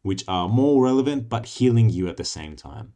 [0.02, 2.92] which are more relevant but healing you at the same time.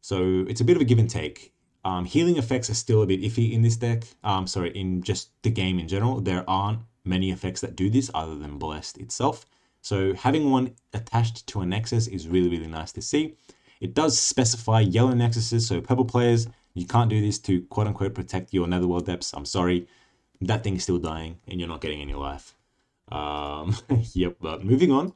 [0.00, 1.52] So it's a bit of a give and take.
[1.84, 4.04] Um, healing effects are still a bit iffy in this deck.
[4.22, 6.20] Um, sorry, in just the game in general.
[6.20, 9.46] There aren't many effects that do this other than Blessed itself.
[9.82, 13.36] So having one attached to a Nexus is really, really nice to see.
[13.80, 18.14] It does specify yellow Nexuses, so purple players, you can't do this to quote unquote
[18.14, 19.32] protect your Netherworld depths.
[19.32, 19.88] I'm sorry.
[20.40, 22.54] That thing is still dying and you're not getting any life.
[23.10, 23.76] Um,
[24.14, 25.12] yep, but moving on.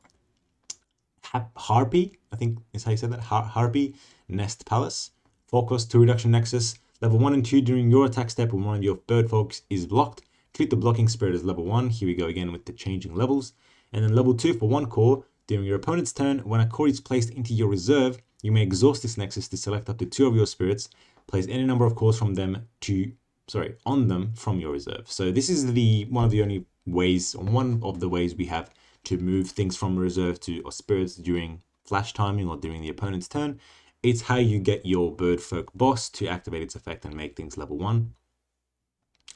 [1.57, 3.21] Harpy, I think is how you said that.
[3.21, 3.95] Har Harpy
[4.29, 5.11] Nest Palace.
[5.47, 6.75] Focus to reduction nexus.
[7.01, 9.87] Level 1 and 2 during your attack step when one of your bird folks is
[9.87, 10.23] blocked.
[10.53, 11.91] Treat the blocking spirit as level 1.
[11.91, 13.53] Here we go again with the changing levels.
[13.93, 15.25] And then level 2 for one core.
[15.47, 19.03] During your opponent's turn, when a core is placed into your reserve, you may exhaust
[19.03, 20.89] this nexus to select up to two of your spirits.
[21.27, 23.13] Place any number of cores from them to
[23.49, 25.11] sorry on them from your reserve.
[25.11, 28.71] So this is the one of the only ways, one of the ways we have
[29.05, 33.29] to move things from reserve to or spirits during flash timing or during the opponent's
[33.29, 33.61] turn.
[34.03, 37.57] It's how you get your bird folk boss to activate its effect and make things
[37.57, 38.15] level one.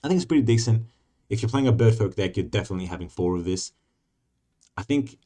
[0.03, 0.87] I think it's pretty decent.
[1.29, 3.73] If you're playing a bird folk deck, you're definitely having four of this.
[4.77, 5.19] I think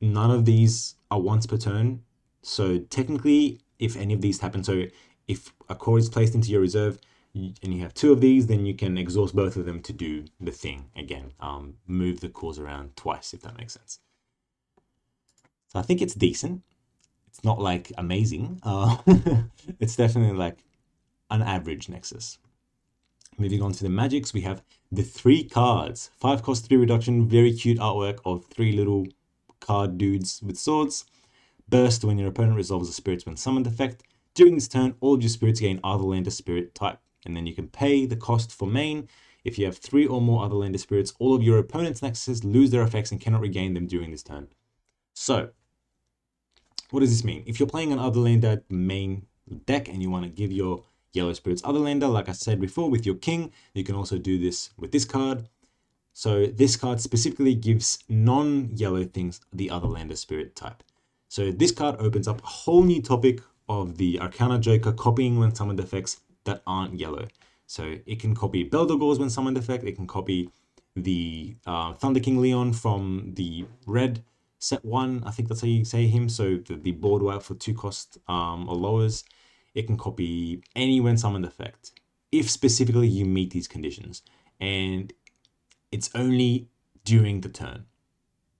[0.00, 2.02] none of these are once per turn.
[2.42, 4.84] So technically, if any of these happen, so
[5.32, 6.98] if a core is placed into your reserve
[7.34, 10.26] and you have two of these, then you can exhaust both of them to do
[10.40, 11.32] the thing again.
[11.40, 14.00] Um, move the cores around twice, if that makes sense.
[15.68, 16.62] So I think it's decent
[17.32, 18.60] it's not like amazing.
[18.64, 18.96] Uh,
[19.80, 20.58] it's definitely like
[21.30, 22.38] an average Nexus.
[23.38, 26.10] Moving on to the magics, we have the three cards.
[26.18, 29.06] Five cost three reduction, very cute artwork of three little
[29.60, 31.06] card dudes with swords.
[31.68, 34.02] Burst when your opponent resolves a spirit's when summoned effect.
[34.34, 36.98] During this turn, all of your spirits gain Otherlander spirit type.
[37.24, 39.08] And then you can pay the cost for main.
[39.44, 42.82] If you have three or more Otherlander spirits, all of your opponent's nexuses lose their
[42.82, 44.48] effects and cannot regain them during this turn.
[45.14, 45.50] So,
[46.90, 47.42] what does this mean?
[47.46, 49.26] If you're playing an Otherlander main
[49.66, 53.04] deck and you want to give your yellow spirits Otherlander, like I said before with
[53.04, 55.48] your king, you can also do this with this card.
[56.12, 60.82] So this card specifically gives non-yellow things the Otherlander spirit type.
[61.28, 63.40] So this card opens up a whole new topic
[63.80, 67.28] of the Arcana Joker copying when summoned effects that aren't yellow.
[67.66, 70.50] So it can copy Beldegors when summoned effect, it can copy
[70.94, 74.22] the uh, Thunder King Leon from the red
[74.62, 76.28] set one, I think that's how you say him.
[76.28, 79.24] So the, the board wipe for two cost um, or lowers,
[79.74, 81.92] it can copy any when summoned effect
[82.30, 84.22] if specifically you meet these conditions.
[84.60, 85.12] And
[85.90, 86.68] it's only
[87.04, 87.86] during the turn.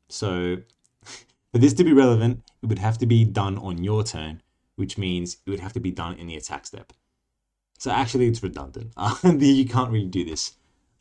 [0.09, 0.59] So
[1.05, 4.42] for this to be relevant, it would have to be done on your turn,
[4.83, 6.92] which means it would have to be done in the attack step.
[7.79, 8.92] So actually, it's redundant.
[9.25, 10.53] you can't really do this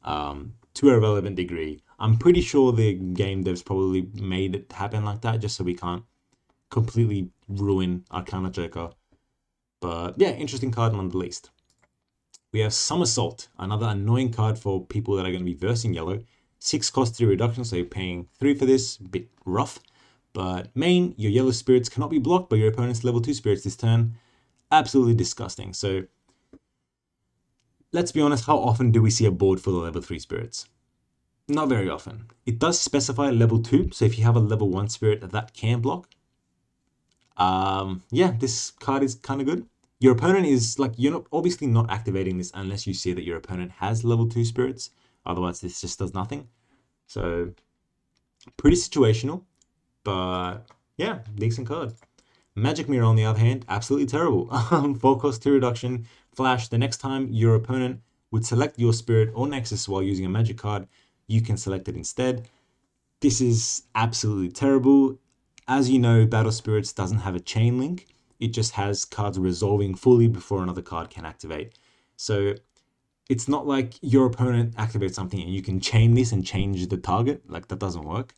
[0.03, 5.05] um, to a relevant degree I'm pretty sure the game devs probably made it happen
[5.05, 6.03] like that just so we can't
[6.71, 8.89] completely ruin Arcana Joker.
[9.79, 11.51] But yeah, interesting card none the least.
[12.51, 16.23] we have Somersault, another annoying card for people that are going to be versing yellow.
[16.57, 19.79] Six cost three reduction, so you're paying three for this, bit rough.
[20.33, 23.75] But main, your yellow spirits cannot be blocked by your opponent's level two spirits this
[23.75, 24.15] turn.
[24.71, 25.73] Absolutely disgusting.
[25.73, 26.03] So
[27.91, 30.67] let's be honest, how often do we see a board full of level three spirits?
[31.47, 32.27] Not very often.
[32.45, 35.81] It does specify level two, so if you have a level one spirit that can
[35.81, 36.07] block,
[37.37, 39.65] um, yeah, this card is kind of good.
[39.99, 43.37] Your opponent is like you're not obviously not activating this unless you see that your
[43.37, 44.91] opponent has level two spirits.
[45.25, 46.47] Otherwise, this just does nothing.
[47.07, 47.53] So
[48.57, 49.43] pretty situational,
[50.03, 50.59] but
[50.97, 51.93] yeah, decent card.
[52.55, 54.49] Magic Mirror, on the other hand, absolutely terrible.
[54.71, 56.67] Um, Four cost two reduction, flash.
[56.67, 60.57] The next time your opponent would select your spirit or nexus while using a magic
[60.57, 60.87] card,
[61.27, 62.49] you can select it instead.
[63.21, 65.17] This is absolutely terrible.
[65.67, 68.07] As you know, Battle Spirits doesn't have a chain link,
[68.39, 71.77] it just has cards resolving fully before another card can activate.
[72.17, 72.55] So
[73.29, 76.97] it's not like your opponent activates something and you can chain this and change the
[76.97, 77.49] target.
[77.49, 78.33] Like that doesn't work.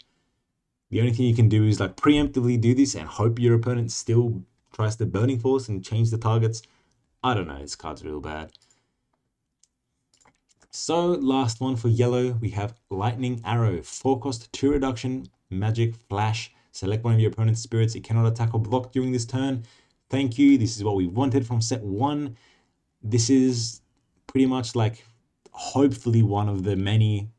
[0.93, 3.91] The only thing you can do is like preemptively do this and hope your opponent
[3.91, 6.61] still tries the Burning Force and change the targets.
[7.23, 8.51] I don't know, this card's real bad.
[10.69, 13.81] So last one for yellow, we have Lightning Arrow.
[13.81, 16.53] 4 cost, 2 reduction, magic, flash.
[16.73, 17.95] Select one of your opponent's spirits.
[17.95, 19.63] It cannot attack or block during this turn.
[20.11, 20.59] Thank you.
[20.59, 22.37] This is what we wanted from set one.
[23.01, 23.81] This is
[24.27, 25.03] pretty much like
[25.49, 27.31] hopefully one of the many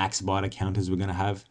[0.00, 1.44] Axe Spider counters we're going to have.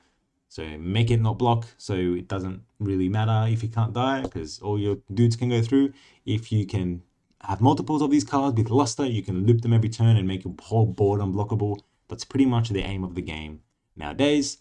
[0.49, 4.59] So make it not block so it doesn't really matter if you can't die because
[4.59, 5.93] all your dudes can go through.
[6.25, 7.03] If you can
[7.41, 10.43] have multiples of these cards with luster, you can loop them every turn and make
[10.43, 11.79] your whole board unblockable.
[12.07, 13.61] That's pretty much the aim of the game
[13.95, 14.57] nowadays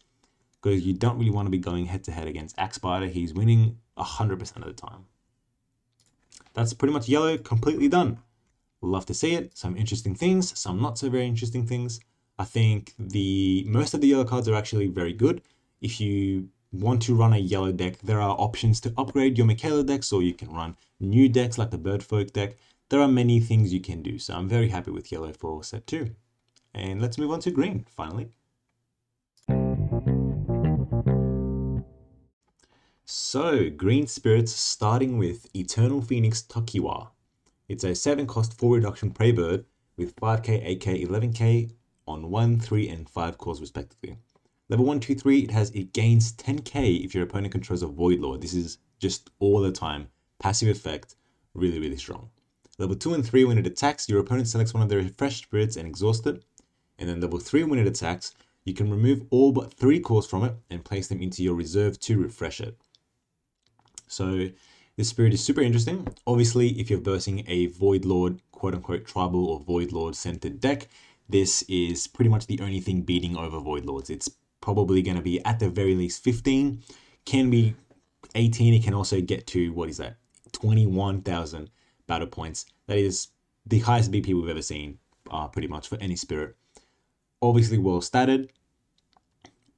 [0.60, 3.06] because you don't really want to be going head to head against Axe Spider.
[3.06, 5.06] He's winning 100% of the time
[6.56, 8.18] that's pretty much yellow completely done.
[8.80, 9.56] Love to see it.
[9.56, 12.00] Some interesting things, some not so very interesting things.
[12.38, 15.42] I think the most of the yellow cards are actually very good.
[15.80, 19.84] If you want to run a yellow deck, there are options to upgrade your Michaela
[19.84, 22.56] decks, or you can run new decks like the Birdfolk deck.
[22.88, 25.86] There are many things you can do, so I'm very happy with yellow for set
[25.86, 26.10] 2.
[26.72, 28.28] And let's move on to green, finally.
[33.04, 37.08] So, Green Spirits starting with Eternal Phoenix Tokiwa.
[37.68, 41.70] It's a 7 cost 4 reduction prey bird with 5k, 8k, 11k
[42.08, 44.18] on 1, 3, and 5 cores respectively.
[44.68, 48.18] Level 1, 2, 3, it has it gains 10k if your opponent controls a Void
[48.18, 48.40] Lord.
[48.40, 50.08] This is just all the time.
[50.40, 51.14] Passive effect,
[51.54, 52.30] really, really strong.
[52.78, 55.76] Level 2 and 3, when it attacks, your opponent selects one of their refreshed spirits
[55.76, 56.42] and exhausts it.
[56.98, 60.42] And then level 3, when it attacks, you can remove all but 3 cores from
[60.42, 62.76] it and place them into your reserve to refresh it.
[64.08, 64.48] So
[64.96, 66.08] this spirit is super interesting.
[66.26, 70.88] Obviously, if you're versing a Void Lord, quote unquote, tribal or Void Lord centered deck,
[71.28, 74.10] this is pretty much the only thing beating over Void Lords.
[74.10, 74.28] It's
[74.60, 76.82] probably going to be at the very least 15,
[77.24, 77.74] can be
[78.34, 78.74] 18.
[78.74, 80.16] It can also get to, what is that,
[80.52, 81.70] 21,000
[82.06, 82.66] battle points.
[82.86, 83.28] That is
[83.66, 84.98] the highest BP we've ever seen,
[85.30, 86.56] uh, pretty much for any spirit.
[87.42, 88.48] Obviously, well statted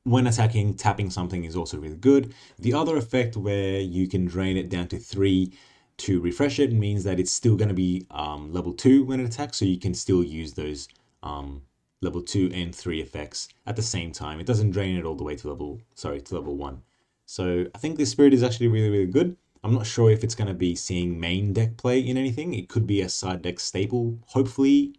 [0.05, 2.33] when attacking, tapping something is also really good.
[2.59, 5.53] The other effect where you can drain it down to 3
[5.99, 9.27] to refresh it means that it's still going to be um, level 2 when it
[9.27, 10.89] attacks, so you can still use those
[11.23, 11.63] um,
[12.01, 14.41] level 2 and 3 effects at the same time.
[14.41, 16.83] It doesn't drain it all the way to level, sorry, to level 1.
[17.27, 19.37] So I think this spirit is actually really, really good.
[19.65, 22.55] I'm not sure if it's going to be seeing main deck play in anything.
[22.55, 24.95] It could be a side deck staple, hopefully,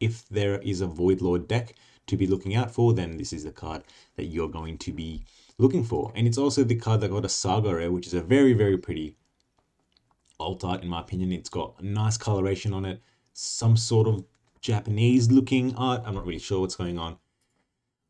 [0.00, 1.74] if there is a Void Lord deck
[2.08, 3.84] to be looking out for, then this is the card
[4.16, 5.24] that you're going to be
[5.58, 6.12] looking for.
[6.14, 8.76] And it's also the card that got a Saga Rare, which is a very, very
[8.76, 9.16] pretty
[10.38, 11.32] alt art in my opinion.
[11.32, 13.00] It's got a nice coloration on it,
[13.32, 14.24] some sort of
[14.62, 16.02] Japanese looking art.
[16.06, 17.18] I'm not really sure what's going on,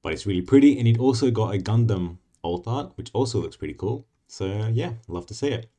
[0.02, 0.78] but it's really pretty.
[0.78, 4.06] And it also got a Gundam alt art, which also looks pretty cool.
[4.28, 5.70] So yeah, love to see it.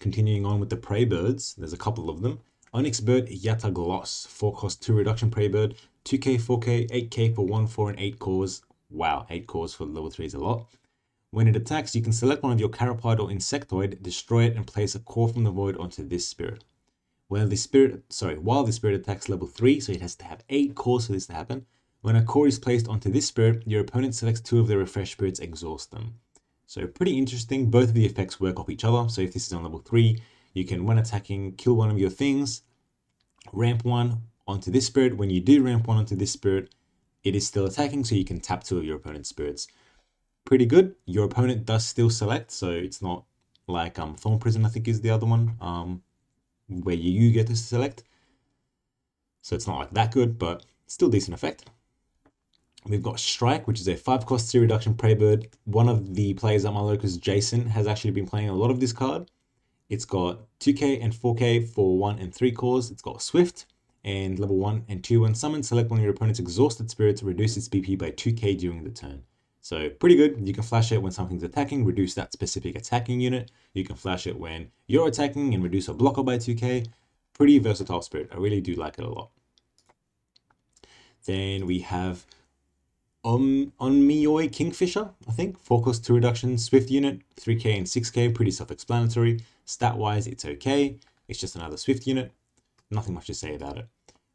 [0.00, 2.40] Continuing on with the Prey Birds, there's a couple of them.
[2.72, 7.90] Onyx Bird Yatagarasu, 4 cost 2 reduction Prey Bird, 2k, 4k, 8k for 1, 4,
[7.90, 8.62] and 8 cores.
[8.88, 10.66] Wow, 8 cores for level 3 is a lot.
[11.32, 14.66] When it attacks, you can select one of your Charopod or Insectoid, destroy it, and
[14.66, 16.64] place a core from the void onto this spirit.
[17.30, 20.42] While the spirit, sorry, while the spirit attacks level 3, so it has to have
[20.48, 21.64] 8 cores for this to happen,
[22.00, 25.12] when a core is placed onto this spirit, your opponent selects two of the refresh
[25.12, 26.14] spirits, exhaust them.
[26.66, 29.52] So pretty interesting, both of the effects work off each other, so if this is
[29.52, 30.20] on level 3,
[30.54, 32.62] you can, when attacking, kill one of your things,
[33.52, 35.16] ramp one, onto this spirit.
[35.16, 36.74] When you do ramp one onto this spirit,
[37.22, 39.68] it is still attacking, so you can tap two of your opponent's spirits.
[40.44, 40.96] Pretty good.
[41.06, 43.24] Your opponent does still select, so it's not
[43.68, 46.02] like um, Thorn Prison, I think is the other one, um,
[46.70, 48.04] where you get to select.
[49.42, 51.66] So it's not like that good, but still decent effect.
[52.86, 55.48] We've got Strike, which is a 5 cost 3 reduction prey bird.
[55.64, 58.80] One of the players at my locals, Jason, has actually been playing a lot of
[58.80, 59.30] this card.
[59.90, 62.90] It's got 2k and 4k for 1 and 3 cores.
[62.90, 63.66] It's got Swift
[64.04, 65.22] and level 1 and 2.
[65.22, 68.58] When summoned, select one of your opponent's exhausted spirits, to reduce its BP by 2k
[68.58, 69.24] during the turn.
[69.60, 70.46] So pretty good.
[70.46, 73.50] You can flash it when something's attacking, reduce that specific attacking unit.
[73.74, 76.88] You can flash it when you're attacking and reduce a blocker by 2k.
[77.34, 78.30] Pretty versatile spirit.
[78.32, 79.30] I really do like it a lot.
[81.26, 82.24] Then we have
[83.22, 85.58] um, on Onmyoi Kingfisher, I think.
[85.58, 89.40] 4 cost 2 reduction, Swift unit, 3k and 6k, pretty self-explanatory.
[89.66, 90.96] Stat-wise, it's okay.
[91.28, 92.32] It's just another Swift unit.
[92.90, 93.86] Nothing much to say about it.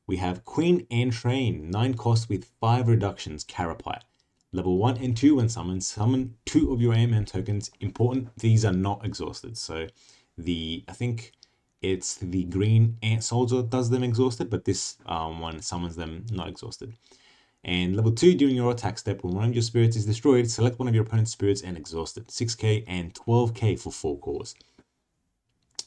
[0.07, 4.03] We have Queen Antrain, 9 cost with 5 reductions, Carapace.
[4.55, 7.71] Level 1 and 2 when summoned, summon 2 of your Ant-Man tokens.
[7.81, 9.57] Important, these are not exhausted.
[9.57, 9.87] So
[10.37, 11.33] the, I think
[11.81, 16.47] it's the green Ant Soldier does them exhausted, but this um, one summons them not
[16.47, 16.93] exhausted.
[17.65, 20.79] And level 2, during your attack step, when one of your spirits is destroyed, select
[20.79, 22.27] one of your opponent's spirits and exhaust it.
[22.27, 24.55] 6k and 12k for 4 cores.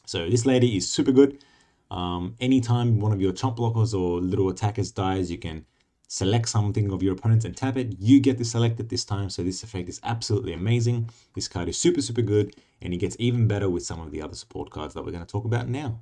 [0.05, 1.43] So this lady is super good.
[1.91, 5.65] Um, anytime one of your chump blockers or little attackers dies, you can
[6.09, 7.95] select something of your opponent and tap it.
[8.01, 11.11] You get to select it this time, so this effect is absolutely amazing.
[11.35, 14.23] This card is super, super good, and it gets even better with some of the
[14.23, 16.01] other support cards that we're going to talk about now.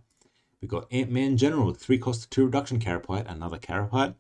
[0.62, 4.14] We've got Ant-Man General, 3 cost 2 reduction Carapace, another Carapace.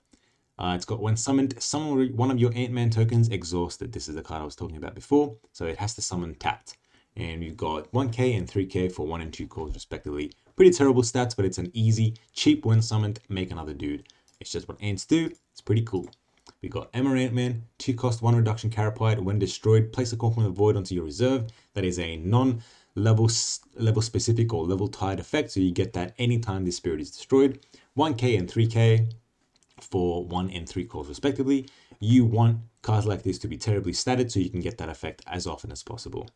[0.58, 3.92] Uh, it's got when summoned, summon one of your Ant-Man tokens exhausted.
[3.92, 5.36] This is the card I was talking about before.
[5.52, 6.76] So it has to summon tapped.
[7.14, 10.32] And we've got 1k and 3k for 1 and 2 cores respectively.
[10.54, 14.06] Pretty terrible stats, but it's an easy, cheap when summoned, make another dude.
[14.40, 15.30] It's just what ants do.
[15.52, 16.08] It's pretty cool.
[16.62, 19.20] We got Emma Ant-Man, 2 cost 1 reduction Carapace.
[19.20, 21.46] When destroyed, place a the Void onto your reserve.
[21.74, 22.62] That is a non
[22.94, 27.60] level specific or level tied effect, so you get that anytime this spirit is destroyed.
[27.96, 29.12] 1k and 3k
[29.80, 31.68] for 1 and 3 cores respectively.
[32.00, 35.22] You want cards like this to be terribly statted so you can get that effect
[35.26, 36.28] as often as possible.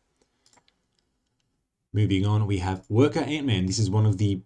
[1.93, 3.65] Moving on, we have Worker Ant-Man.
[3.65, 4.41] This is one of the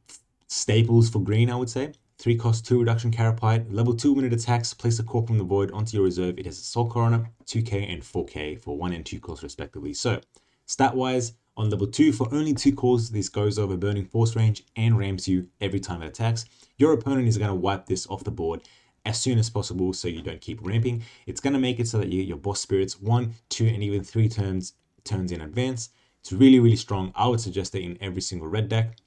[0.48, 1.94] staples for green, I would say.
[2.18, 5.44] 3 cost 2 reduction Carapace, Level 2 when it attacks, place a core from the
[5.44, 6.38] void onto your reserve.
[6.38, 9.44] It has a soul core on it, 2k and 4k for 1 and 2 cores
[9.44, 9.94] respectively.
[9.94, 10.22] So,
[10.66, 14.98] stat-wise, on level 2, for only 2 cores, this goes over Burning Force range and
[14.98, 16.46] ramps you every time it attacks.
[16.78, 18.62] Your opponent is going to wipe this off the board
[19.06, 21.04] as soon as possible so you don't keep ramping.
[21.28, 23.84] It's going to make it so that you get your boss spirits one, two, and
[23.84, 24.74] even three turns
[25.04, 25.90] turns in advance.
[26.22, 27.12] It's really, really strong.
[27.16, 28.98] I would suggest it in every single red deck.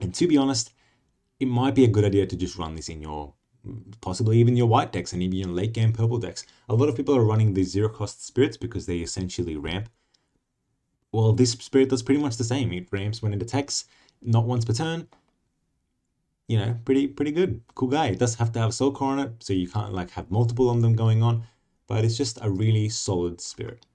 [0.00, 0.72] And to be honest,
[1.42, 3.34] it might be a good idea to just run this in your
[4.00, 6.46] possibly even your white decks and even your late game purple decks.
[6.68, 9.88] A lot of people are running the zero cost spirits because they essentially ramp.
[11.12, 12.72] Well, this spirit does pretty much the same.
[12.72, 13.84] It ramps when it attacks,
[14.22, 15.08] not once per turn,
[16.48, 17.60] you know, pretty pretty good.
[17.74, 18.06] Cool guy.
[18.06, 20.70] It does have to have soul core on it, so you can't like have multiple
[20.70, 21.44] of them going on,
[21.88, 23.86] but it's just a really solid spirit.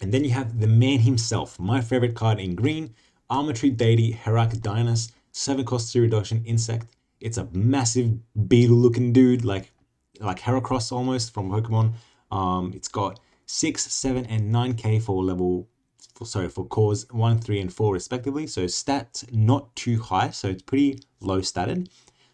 [0.00, 2.94] And then you have the man himself, my favorite card in green,
[3.30, 6.86] Armatry Deity Herak Herakdinus, 7 cost 3 reduction insect.
[7.20, 8.18] It's a massive
[8.48, 9.72] beetle looking dude, like
[10.20, 11.94] like Heracross almost from Pokemon.
[12.30, 15.68] Um, it's got 6, 7, and 9k for level
[16.14, 18.46] for sorry for cores one, three, and four respectively.
[18.46, 21.88] So stats not too high, so it's pretty low statted,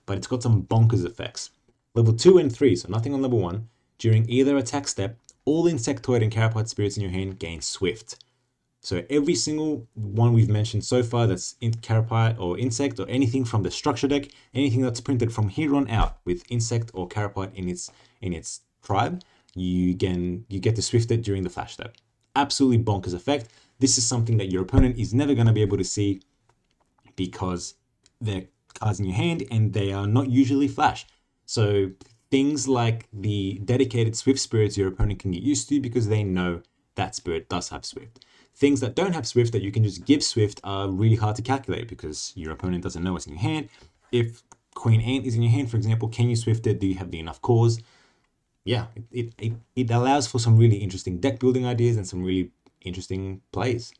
[0.06, 1.50] but it's got some bonkers effects.
[1.94, 3.68] Level two and three, so nothing on level one.
[3.98, 8.16] During either attack step, all insectoid and carapace spirits in your hand gain swift.
[8.80, 13.44] So every single one we've mentioned so far that's in carapace or insect or anything
[13.44, 17.50] from the structure deck, anything that's printed from here on out with insect or carapace
[17.54, 19.22] in its in its tribe,
[19.54, 21.96] you can you get to swift it during the flash step.
[22.36, 23.48] Absolutely bonkers effect.
[23.80, 26.22] This is something that your opponent is never going to be able to see
[27.16, 27.74] because
[28.20, 31.06] they're cards in your hand and they are not usually flash.
[31.46, 31.90] So
[32.30, 36.62] things like the dedicated Swift spirits your opponent can get used to because they know
[36.94, 38.24] that spirit does have Swift.
[38.58, 41.42] Things that don't have Swift that you can just give Swift are really hard to
[41.42, 43.68] calculate because your opponent doesn't know what's in your hand.
[44.10, 44.42] If
[44.74, 46.80] Queen Ant is in your hand, for example, can you Swift it?
[46.80, 47.78] Do you have the enough cores?
[48.64, 52.50] Yeah, it, it, it allows for some really interesting deck building ideas and some really
[52.80, 53.92] interesting plays.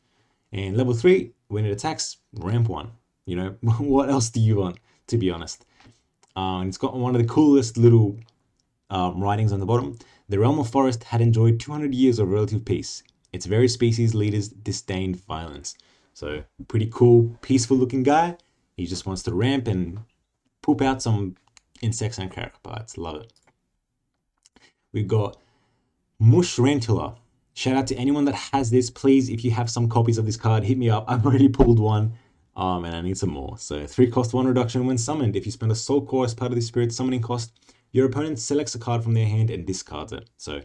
[0.51, 2.91] And level three, when it attacks, ramp one.
[3.25, 5.65] You know, what else do you want, to be honest?
[6.35, 8.17] Uh, it's got one of the coolest little
[8.89, 9.97] um, writings on the bottom.
[10.27, 13.03] The realm of forest had enjoyed 200 years of relative peace.
[13.31, 15.75] Its very species leaders disdained violence.
[16.13, 18.37] So, pretty cool, peaceful looking guy.
[18.75, 19.99] He just wants to ramp and
[20.61, 21.35] poop out some
[21.81, 22.97] insects and carapace.
[22.97, 23.33] Love it.
[24.91, 25.37] We've got
[26.21, 27.17] Mushrantula.
[27.53, 28.89] Shout out to anyone that has this.
[28.89, 31.05] Please, if you have some copies of this card, hit me up.
[31.07, 32.13] I've already pulled one.
[32.55, 33.57] Um, and I need some more.
[33.57, 35.35] So three cost one reduction when summoned.
[35.35, 37.53] If you spend a soul core as part of the spirit summoning cost,
[37.91, 40.29] your opponent selects a card from their hand and discards it.
[40.37, 40.61] So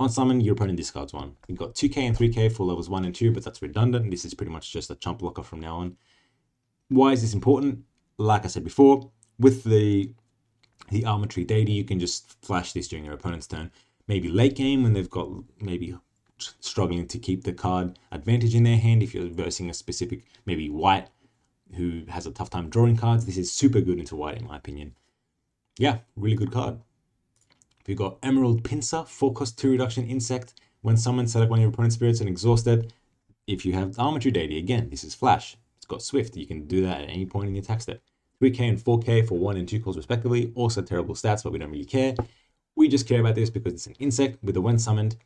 [0.00, 1.36] on summon, your opponent discards one.
[1.46, 4.10] You've got 2k and 3k for levels 1 and 2, but that's redundant.
[4.10, 5.96] This is pretty much just a chump blocker from now on.
[6.88, 7.84] Why is this important?
[8.16, 10.12] Like I said before, with the
[10.88, 13.70] the Arbitrary Deity, you can just flash this during your opponent's turn.
[14.08, 15.28] Maybe late game when they've got
[15.60, 15.94] maybe
[16.38, 19.02] struggling to keep the card advantage in their hand.
[19.02, 21.08] If you're versing a specific, maybe white,
[21.76, 24.56] who has a tough time drawing cards, this is super good into white in my
[24.56, 24.96] opinion.
[25.78, 26.80] Yeah, really good card.
[27.86, 30.54] We've got Emerald Pincer, 4 cost 2 reduction insect.
[30.82, 32.92] When summoned, select one of your opponent's spirits and exhaust it.
[33.46, 35.56] If you have Arbitrary Deity, again, this is Flash.
[35.76, 36.36] It's got Swift.
[36.36, 38.00] You can do that at any point in the attack step.
[38.40, 40.52] 3k and 4k for 1 and 2 cores respectively.
[40.54, 42.14] Also terrible stats, but we don't really care.
[42.76, 45.16] We just care about this because it's an insect with a when summoned,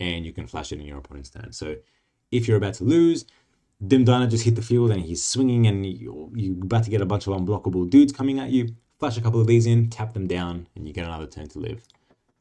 [0.00, 1.52] and you can flash it in your opponent's turn.
[1.52, 1.76] So
[2.30, 3.26] if you're about to lose,
[3.84, 7.06] Dimdana just hit the field and he's swinging and you, you're about to get a
[7.06, 8.74] bunch of unblockable dudes coming at you.
[8.98, 11.58] Flash a couple of these in, tap them down, and you get another turn to
[11.58, 11.82] live.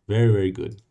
[0.07, 0.81] Very, very good.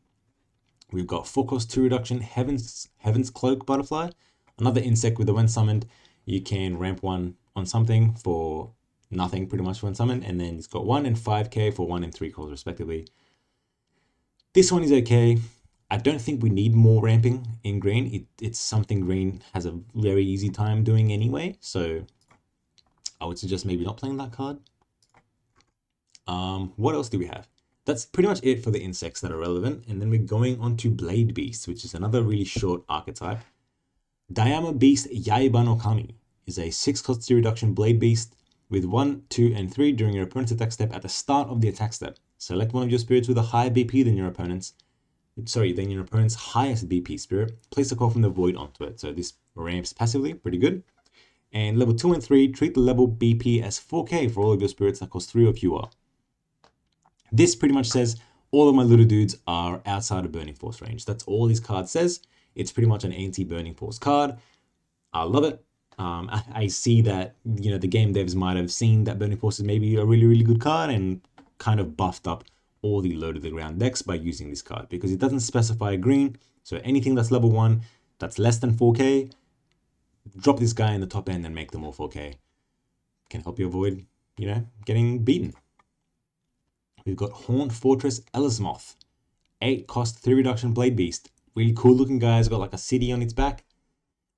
[0.91, 4.11] We've got 4 cost 2 reduction, Heaven's, Heaven's Cloak Butterfly.
[4.59, 5.87] Another insect with the when summoned.
[6.25, 8.73] You can ramp one on something for
[9.11, 10.25] nothing pretty much when summoned.
[10.25, 13.07] And then it's got 1 and 5k for 1 and 3 cores respectively.
[14.53, 15.39] This one is okay.
[15.91, 18.13] I don't think we need more ramping in green.
[18.13, 21.57] It, it's something green has a very easy time doing anyway.
[21.61, 22.05] So
[23.21, 24.59] I would suggest maybe not playing that card.
[26.27, 27.49] Um, what else do we have?
[27.87, 29.85] That's pretty much it for the insects that are relevant.
[29.89, 33.41] And then we're going on to Blade Beast, which is another really short archetype.
[34.33, 36.17] Daima Beast Yaiba no Kami
[36.47, 38.35] is a 6 cost reduction Blade Beast
[38.71, 41.69] with 1, 2, and 3 during your opponent's attack step at the start of the
[41.69, 42.19] attack step.
[42.39, 44.73] Select one of your spirits with a higher BP than your opponent's,
[45.45, 47.53] sorry, than your opponent's highest BP spirit.
[47.71, 48.99] Place a core from the void onto it.
[48.99, 50.83] So this ramps passively, pretty good.
[51.53, 54.69] And level 2 and 3, treat the level BP as 4k for all of your
[54.69, 55.85] spirits that cost 3 or fewer.
[57.35, 58.17] This pretty much says
[58.53, 61.05] all of my little dudes are outside of Burning Force range.
[61.05, 62.21] That's all this card says.
[62.55, 64.37] It's pretty much an anti-Burning Force card.
[65.13, 65.61] I love it.
[65.99, 69.37] Um, I, I, see that you know the game devs might have seen that Burning
[69.37, 71.21] Force is maybe a really really good card and
[71.59, 72.45] kind of buffed up
[72.83, 75.97] all the to the ground decks by using this card because it doesn't specify a
[75.97, 76.37] green.
[76.63, 77.83] So anything that's level one
[78.21, 79.33] that's less than 4k,
[80.37, 82.35] drop this guy in the top end and make them all 4k.
[83.29, 84.07] Can help you avoid
[84.39, 85.53] you know getting beaten.
[87.05, 88.97] We've got Haunt Fortress Ellismoth.
[89.61, 91.31] 8 cost 3 reduction Blade Beast.
[91.55, 92.39] Really cool looking guy.
[92.39, 93.65] It's got like a city on its back.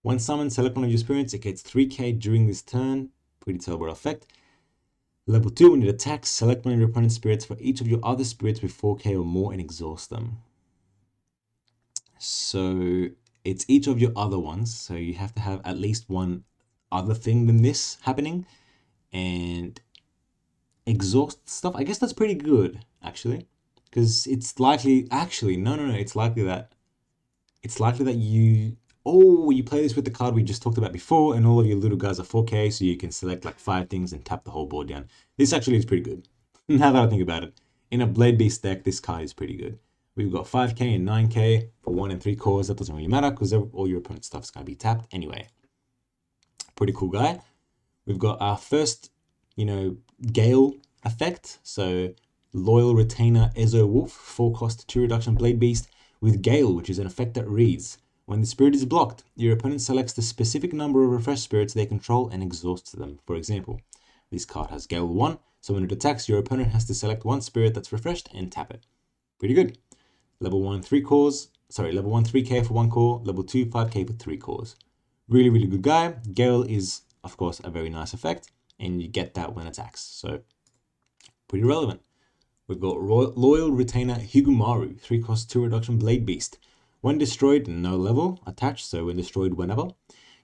[0.02, 1.32] When summoned, select one of your spirits.
[1.32, 3.10] It gets 3k during this turn.
[3.40, 4.26] Pretty terrible effect.
[5.28, 8.00] Level 2, when it attacks, select one of your opponent's spirits for each of your
[8.02, 10.38] other spirits with 4k or more and exhaust them.
[12.18, 13.08] So
[13.44, 14.76] it's each of your other ones.
[14.76, 16.44] So you have to have at least one
[16.90, 18.46] other thing than this happening.
[19.12, 19.80] And
[20.86, 23.46] exhaust stuff, I guess that's pretty good, actually.
[23.84, 26.72] Because it's likely, actually, no, no, no, it's likely that,
[27.62, 30.92] it's likely that you, oh, you play this with the card we just talked about
[30.92, 33.88] before, and all of your little guys are 4k, so you can select like five
[33.88, 35.08] things and tap the whole board down.
[35.36, 36.28] This actually is pretty good,
[36.68, 37.60] now that I think about it.
[37.90, 39.78] In a Blade Beast deck, this card is pretty good.
[40.16, 42.68] We've got 5k and 9k for 1 and 3 cores.
[42.68, 45.46] That doesn't really matter because all your opponent's stuff is going to be tapped anyway.
[46.74, 47.40] Pretty cool guy.
[48.06, 49.10] We've got our first,
[49.56, 49.96] you know,
[50.32, 51.58] Gale effect.
[51.62, 52.14] So
[52.52, 55.88] Loyal Retainer Ezo Wolf, 4 cost 2 reduction Blade Beast
[56.20, 59.82] with Gale, which is an effect that reads When the spirit is blocked, your opponent
[59.82, 63.18] selects the specific number of refreshed spirits they control and exhausts them.
[63.26, 63.80] For example,
[64.30, 67.40] this card has Gale 1, so when it attacks, your opponent has to select one
[67.40, 68.86] spirit that's refreshed and tap it.
[69.38, 69.78] Pretty good.
[70.40, 71.48] Level 1, 3 cores.
[71.68, 73.20] Sorry, level 1, 3k for 1 core.
[73.24, 74.76] Level 2, 5k for 3 cores.
[75.28, 76.14] Really, really good guy.
[76.32, 80.00] Gale is, of course, a very nice effect, and you get that when it attacks.
[80.00, 80.40] So
[81.48, 82.00] pretty relevant.
[82.68, 86.58] We've got Royal, Loyal Retainer Higumaru, 3 cost 2 reduction Blade Beast.
[87.00, 89.90] When destroyed, no level attached, so when destroyed whenever.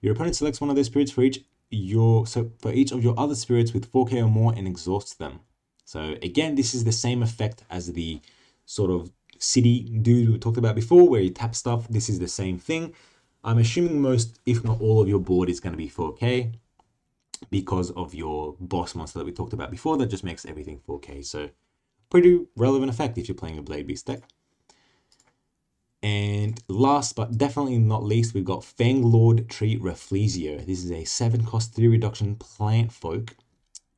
[0.01, 3.18] Your opponent selects one of their spirits for each your so for each of your
[3.18, 5.41] other spirits with 4k or more and exhausts them.
[5.85, 8.20] So again, this is the same effect as the
[8.66, 11.89] sort of city dude we talked about before, where you tap stuff.
[11.89, 12.95] This is the same thing.
[13.43, 16.53] I'm assuming most, if not all of your board is going to be 4k
[17.51, 21.24] because of your boss monster that we talked about before that just makes everything 4K.
[21.24, 21.51] So
[22.11, 24.20] pretty relevant effect if you're playing a Blade Beast deck.
[26.03, 30.66] And last but definitely not least, we've got Fang Lord Tree Rafflesia.
[30.66, 33.36] This is a 7 cost 3 reduction plant folk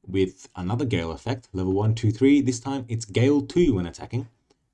[0.07, 2.43] with another Gale effect, level 1, 2, 3.
[2.43, 4.29] This time it's Gale 2 when attacking.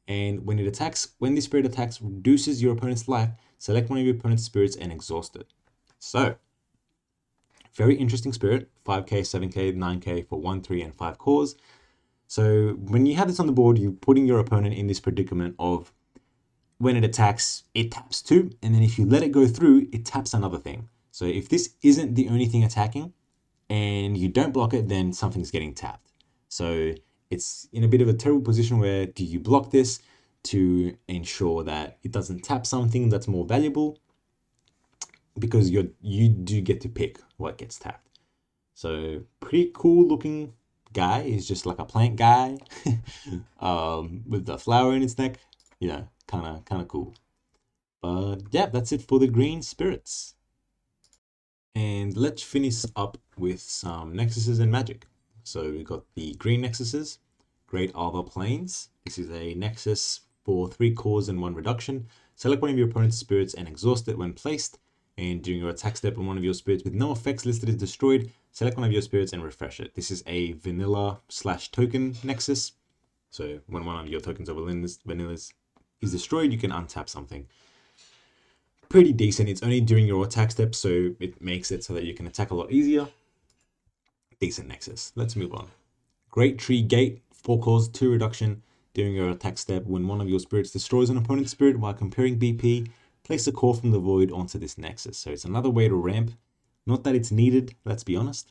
[0.08, 4.04] And when it attacks, when this spirit attacks, reduces your opponent's life, select one of
[4.04, 5.46] your opponent's spirits and exhaust it.
[6.00, 6.34] So,
[7.74, 11.54] Very interesting spirit, 5k, 7k, 9k for 1, 3, and 5 cores.
[12.26, 15.56] So when you have this on the board, you're putting your opponent in this predicament
[15.58, 15.92] of
[16.78, 20.06] when it attacks, it taps two, and then if you let it go through, it
[20.06, 20.88] taps another thing.
[21.10, 23.12] So if this isn't the only thing attacking
[23.68, 26.12] and you don't block it, then something's getting tapped.
[26.48, 26.94] So
[27.28, 30.00] it's in a bit of a terrible position where do you block this
[30.44, 33.98] to ensure that it doesn't tap something that's more valuable
[35.40, 38.08] because you you do get to pick what gets tapped.
[38.74, 40.54] So pretty cool looking
[40.92, 41.22] guy.
[41.22, 42.58] He's just like a plant guy
[43.60, 45.38] um, with the flower in his neck.
[45.78, 47.14] You know, kind of kind of cool.
[48.00, 50.34] But yeah, that's it for the green spirits.
[51.74, 55.06] And let's finish up with some nexuses and magic.
[55.44, 57.18] So we've got the green nexuses,
[57.66, 58.88] Great Aava Plains.
[59.04, 62.06] This is a nexus for three cores and one reduction.
[62.34, 64.78] Select one of your opponent's spirits and exhaust it when placed.
[65.18, 67.76] And during your attack step, when one of your spirits with no effects listed is
[67.76, 69.94] destroyed, select one of your spirits and refresh it.
[69.94, 72.72] This is a vanilla slash token nexus.
[73.30, 75.52] So when one of your tokens of vanillas
[76.00, 77.46] is destroyed, you can untap something.
[78.88, 79.48] Pretty decent.
[79.48, 82.50] It's only during your attack step, so it makes it so that you can attack
[82.50, 83.06] a lot easier.
[84.40, 85.12] Decent nexus.
[85.14, 85.68] Let's move on.
[86.30, 88.62] Great Tree Gate, 4 cores, 2 reduction.
[88.94, 92.38] During your attack step, when one of your spirits destroys an opponent's spirit while comparing
[92.38, 92.88] BP,
[93.30, 95.16] place a core from the void onto this nexus.
[95.16, 96.32] So it's another way to ramp.
[96.84, 98.50] Not that it's needed, let's be honest.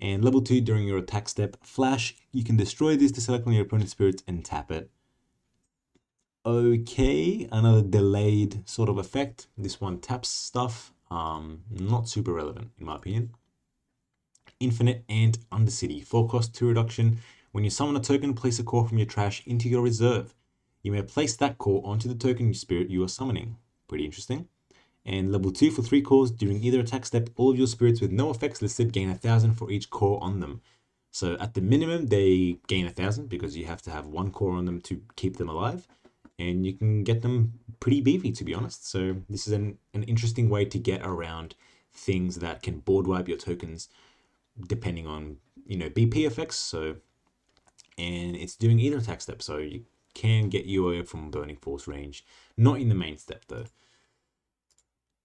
[0.00, 3.52] And level 2, during your attack step, Flash, you can destroy this to select one
[3.52, 4.90] of your opponent's spirits and tap it.
[6.46, 9.48] Okay, another delayed sort of effect.
[9.58, 10.94] This one taps stuff.
[11.10, 13.34] Um, not super relevant in my opinion.
[14.60, 16.02] Infinite and Undercity.
[16.02, 17.18] 4 cost 2 reduction.
[17.52, 20.34] When you summon a token, place a core from your trash into your reserve.
[20.82, 23.58] You may place that core onto the token spirit you are summoning.
[23.88, 24.48] Pretty interesting.
[25.04, 28.10] And level 2 for 3 cores, during either attack step, all of your spirits with
[28.10, 30.60] no effects listed gain a 1000 for each core on them.
[31.12, 34.54] So at the minimum, they gain a 1000 because you have to have one core
[34.54, 35.86] on them to keep them alive.
[36.38, 38.90] And you can get them pretty beefy, to be honest.
[38.90, 41.54] So this is an, an interesting way to get around
[41.94, 43.88] things that can board wipe your tokens
[44.66, 46.56] depending on, you know, BP effects.
[46.56, 46.96] So,
[47.96, 49.40] and it's doing either attack step.
[49.40, 49.84] So you
[50.16, 52.24] can get you away from Burning Force range.
[52.56, 53.66] Not in the main step though.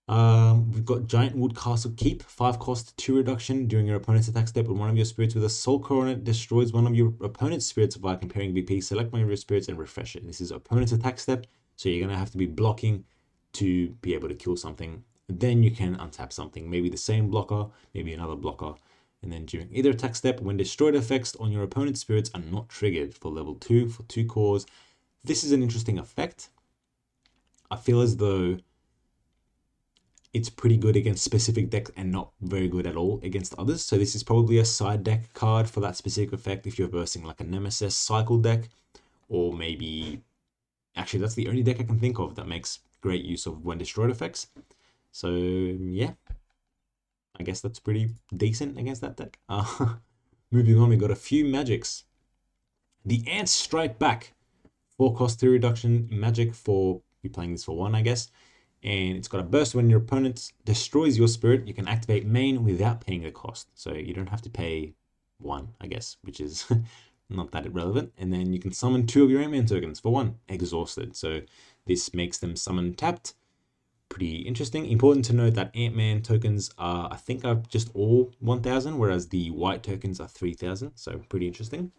[0.07, 4.49] Um, we've got Giant Wood Castle Keep, 5 cost, 2 reduction during your opponent's attack
[4.49, 4.67] step.
[4.67, 7.13] When one of your spirits with a soul core on it destroys one of your
[7.23, 10.27] opponent's spirits by comparing BP, select one of your spirits and refresh it.
[10.27, 13.05] This is opponent's attack step, so you're going to have to be blocking
[13.53, 15.03] to be able to kill something.
[15.29, 18.73] Then you can untap something, maybe the same blocker, maybe another blocker.
[19.23, 22.69] And then during either attack step, when destroyed effects on your opponent's spirits are not
[22.69, 24.65] triggered for level 2 for 2 cores.
[25.23, 26.49] This is an interesting effect.
[27.69, 28.57] I feel as though
[30.33, 33.83] it's pretty good against specific decks and not very good at all against others.
[33.83, 37.23] So this is probably a side deck card for that specific effect if you're versing
[37.23, 38.69] like a Nemesis cycle deck,
[39.29, 40.21] or maybe
[40.95, 43.77] actually that's the only deck I can think of that makes great use of when
[43.77, 44.47] destroyed effects.
[45.11, 46.11] So yeah,
[47.41, 49.39] I guess that's pretty decent against that deck.
[49.49, 49.95] Uh,
[50.51, 52.05] moving on, we got a few magics.
[53.03, 54.33] The Ants Strike Back,
[54.97, 58.29] four cost two reduction magic for you playing this for one, I guess
[58.83, 62.63] and it's got a burst when your opponent destroys your spirit you can activate main
[62.63, 64.93] without paying the cost so you don't have to pay
[65.37, 66.65] one i guess which is
[67.29, 68.11] not that irrelevant.
[68.17, 71.41] and then you can summon two of your ant-man tokens for one exhausted so
[71.85, 73.33] this makes them summon tapped
[74.11, 78.97] pretty interesting important to note that ant-man tokens are i think are just all 1000
[78.97, 81.91] whereas the white tokens are 3000 so pretty interesting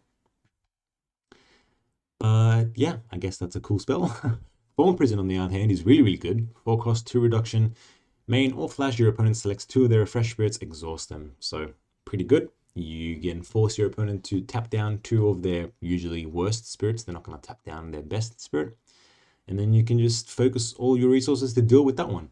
[2.18, 4.14] but yeah i guess that's a cool spell
[4.76, 6.48] Fallen Prison, on the other hand, is really, really good.
[6.64, 7.74] 4 cost, 2 reduction.
[8.26, 11.32] Main or flash, your opponent selects two of their refresh spirits, exhaust them.
[11.40, 11.72] So,
[12.04, 12.48] pretty good.
[12.74, 17.02] You can force your opponent to tap down two of their usually worst spirits.
[17.02, 18.78] They're not going to tap down their best spirit.
[19.48, 22.30] And then you can just focus all your resources to deal with that one.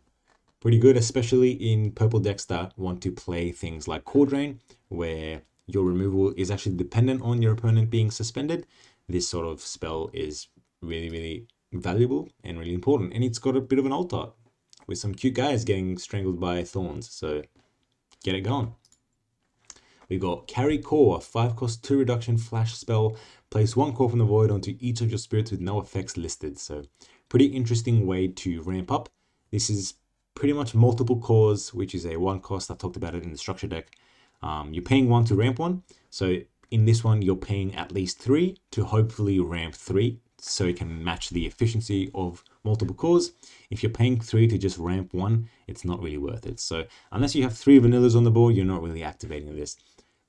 [0.61, 5.85] Pretty good, especially in purple decks that want to play things like Drain, where your
[5.85, 8.67] removal is actually dependent on your opponent being suspended.
[9.09, 10.49] This sort of spell is
[10.83, 13.13] really, really valuable and really important.
[13.15, 14.33] And it's got a bit of an alt art
[14.87, 17.11] with some cute guys getting strangled by thorns.
[17.11, 17.43] So
[18.23, 18.75] get it going.
[20.11, 23.17] We've got Carry Core, 5 cost 2 reduction flash spell.
[23.49, 26.59] Place one core from the void onto each of your spirits with no effects listed.
[26.59, 26.83] So
[27.29, 29.09] pretty interesting way to ramp up.
[29.53, 29.95] This is
[30.35, 32.71] pretty much multiple cores, which is a one cost.
[32.71, 33.93] I talked about it in the structure deck.
[34.43, 35.85] Um, you're paying one to ramp one.
[36.11, 36.39] So
[36.73, 41.05] in this one, you're paying at least three to hopefully ramp three so it can
[41.05, 43.33] match the efficiency of multiple cores.
[43.71, 46.59] If you're paying three to just ramp one, it's not really worth it.
[46.59, 49.77] So unless you have three vanillas on the board, you're not really activating this.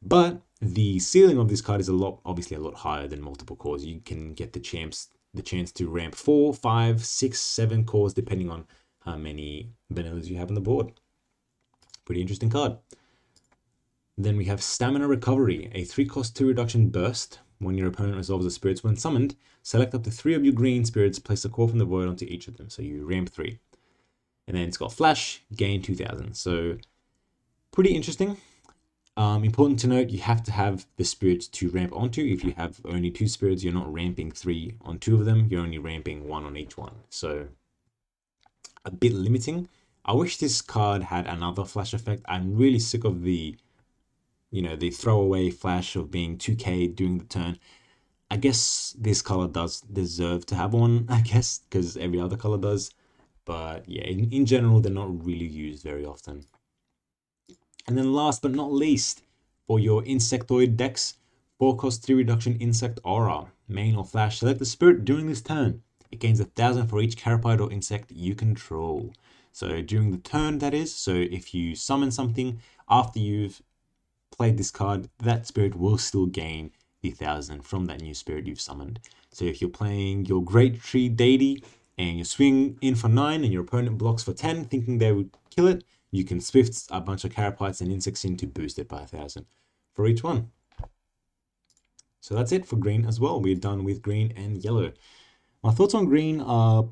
[0.02, 3.56] But the ceiling of this card is a lot, obviously a lot higher than multiple
[3.56, 3.86] cores.
[3.86, 8.49] You can get the chance, the chance to ramp four, five, six, seven cores, depending
[8.49, 8.66] on
[9.06, 10.91] how many vanillas you have on the board.
[12.06, 12.78] Pretty interesting card.
[14.18, 17.39] Then we have Stamina Recovery, a 3 cost 2 reduction burst.
[17.60, 20.84] When your opponent resolves the spirits when summoned, select up to 3 of your green
[20.84, 22.70] spirits, place a core from the void onto each of them.
[22.70, 23.60] So you ramp 3.
[24.47, 26.34] And then it's got Flash, gain 2000.
[26.34, 26.78] So
[27.72, 28.38] pretty interesting.
[29.18, 32.22] Um, important to note, you have to have the spirits to ramp onto.
[32.22, 35.47] If you have only two spirits, you're not ramping three on two of them.
[35.49, 36.93] You're only ramping one on each one.
[37.09, 37.47] So
[38.86, 39.68] a bit limiting.
[40.05, 42.24] I wish this card had another flash effect.
[42.26, 43.57] I'm really sick of the
[44.51, 47.57] you know, the throwaway flash of being 2k during the turn.
[48.30, 52.57] I guess this color does deserve to have one, I guess, because every other color
[52.57, 52.91] does.
[53.45, 56.45] But yeah, in, in general, they're not really used very often.
[57.88, 59.23] And then last but not least,
[59.67, 61.15] for your insectoid decks,
[61.59, 65.82] 4 cost 3 reduction insect aura, main or flash, select the spirit during this turn.
[66.11, 69.13] It gains a thousand for each carapace or insect you control.
[69.53, 70.93] So during the turn, that is.
[70.93, 72.59] So if you summon something
[72.89, 73.61] after you've
[74.32, 76.71] played this card, that spirit will still gain
[77.01, 78.99] the thousand from that new spirit you've summoned.
[79.32, 81.63] So if you're playing your Great Tree Deity
[81.97, 85.32] and you swing in for 9 and your opponent blocks for 10, thinking they would
[85.49, 88.88] kill it, you can swift a bunch of carapaces and insects in to boost it
[88.88, 89.45] by a 1000
[89.93, 90.51] for each one.
[92.20, 93.41] So that's it for green as well.
[93.41, 94.93] We're done with green and yellow.
[95.64, 96.86] My thoughts on green are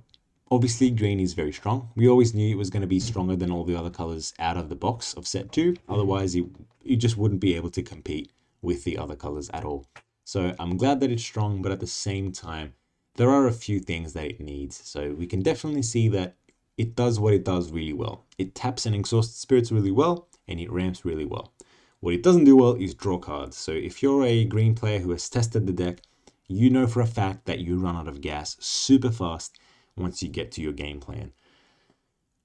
[0.51, 1.91] Obviously, green is very strong.
[1.95, 4.57] We always knew it was going to be stronger than all the other colors out
[4.57, 5.75] of the box of set two.
[5.87, 6.51] Otherwise, you,
[6.83, 9.85] you just wouldn't be able to compete with the other colors at all.
[10.23, 12.73] So I'm glad that it's strong, but at the same time,
[13.15, 14.81] there are a few things that it needs.
[14.83, 16.35] So we can definitely see that
[16.79, 18.23] it does what it does really well.
[18.37, 21.51] It taps and exhausts spirits really well, and it ramps really well.
[21.99, 23.57] What it doesn't do well is draw cards.
[23.57, 25.99] So if you're a green player who has tested the deck,
[26.47, 29.59] you know for a fact that you run out of gas super fast
[29.97, 31.33] once you get to your game plan.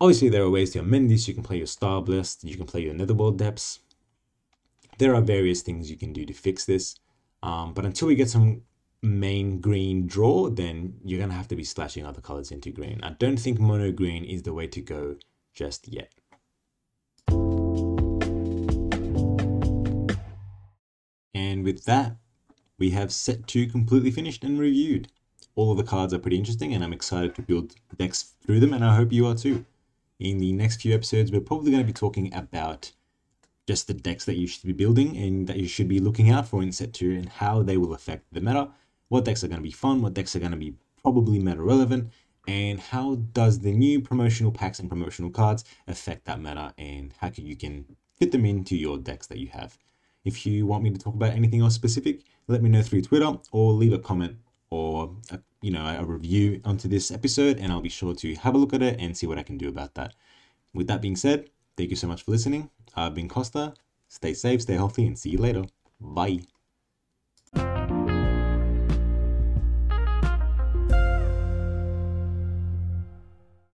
[0.00, 1.28] Obviously, there are ways to amend this.
[1.28, 3.78] You can play your Star Blast, you can play your Netherworld Depths.
[4.98, 6.96] There are various things you can do to fix this.
[7.44, 8.62] Um, but until we get some
[9.04, 13.00] main green draw, then you're going to have to be slashing other colors into green.
[13.02, 15.16] I don't think mono green is the way to go
[15.54, 16.12] just yet.
[21.34, 22.16] And with that,
[22.78, 25.08] we have set 2 completely finished and reviewed
[25.56, 28.72] all of the cards are pretty interesting and I'm excited to build decks through them
[28.72, 29.64] and I hope you are too.
[30.18, 32.92] In the next few episodes, we're probably going to be talking about
[33.66, 36.48] just the decks that you should be building and that you should be looking out
[36.48, 38.70] for in set 2 and how they will affect the meta.
[39.08, 41.62] What decks are going to be fun, what decks are going to be probably meta
[41.62, 42.10] relevant,
[42.46, 47.30] and how does the new promotional packs and promotional cards affect that meta and how
[47.30, 47.84] can you can
[48.18, 49.78] fit them into your decks that you have.
[50.24, 53.32] If you want me to talk about anything else specific, let me know through Twitter
[53.52, 54.36] or leave a comment
[54.70, 58.54] or a, you know a review onto this episode and I'll be sure to have
[58.54, 60.14] a look at it and see what I can do about that.
[60.72, 62.70] With that being said, thank you so much for listening.
[62.96, 63.74] I've been Costa.
[64.08, 65.64] Stay safe, stay healthy, and see you later.
[66.00, 66.53] Bye.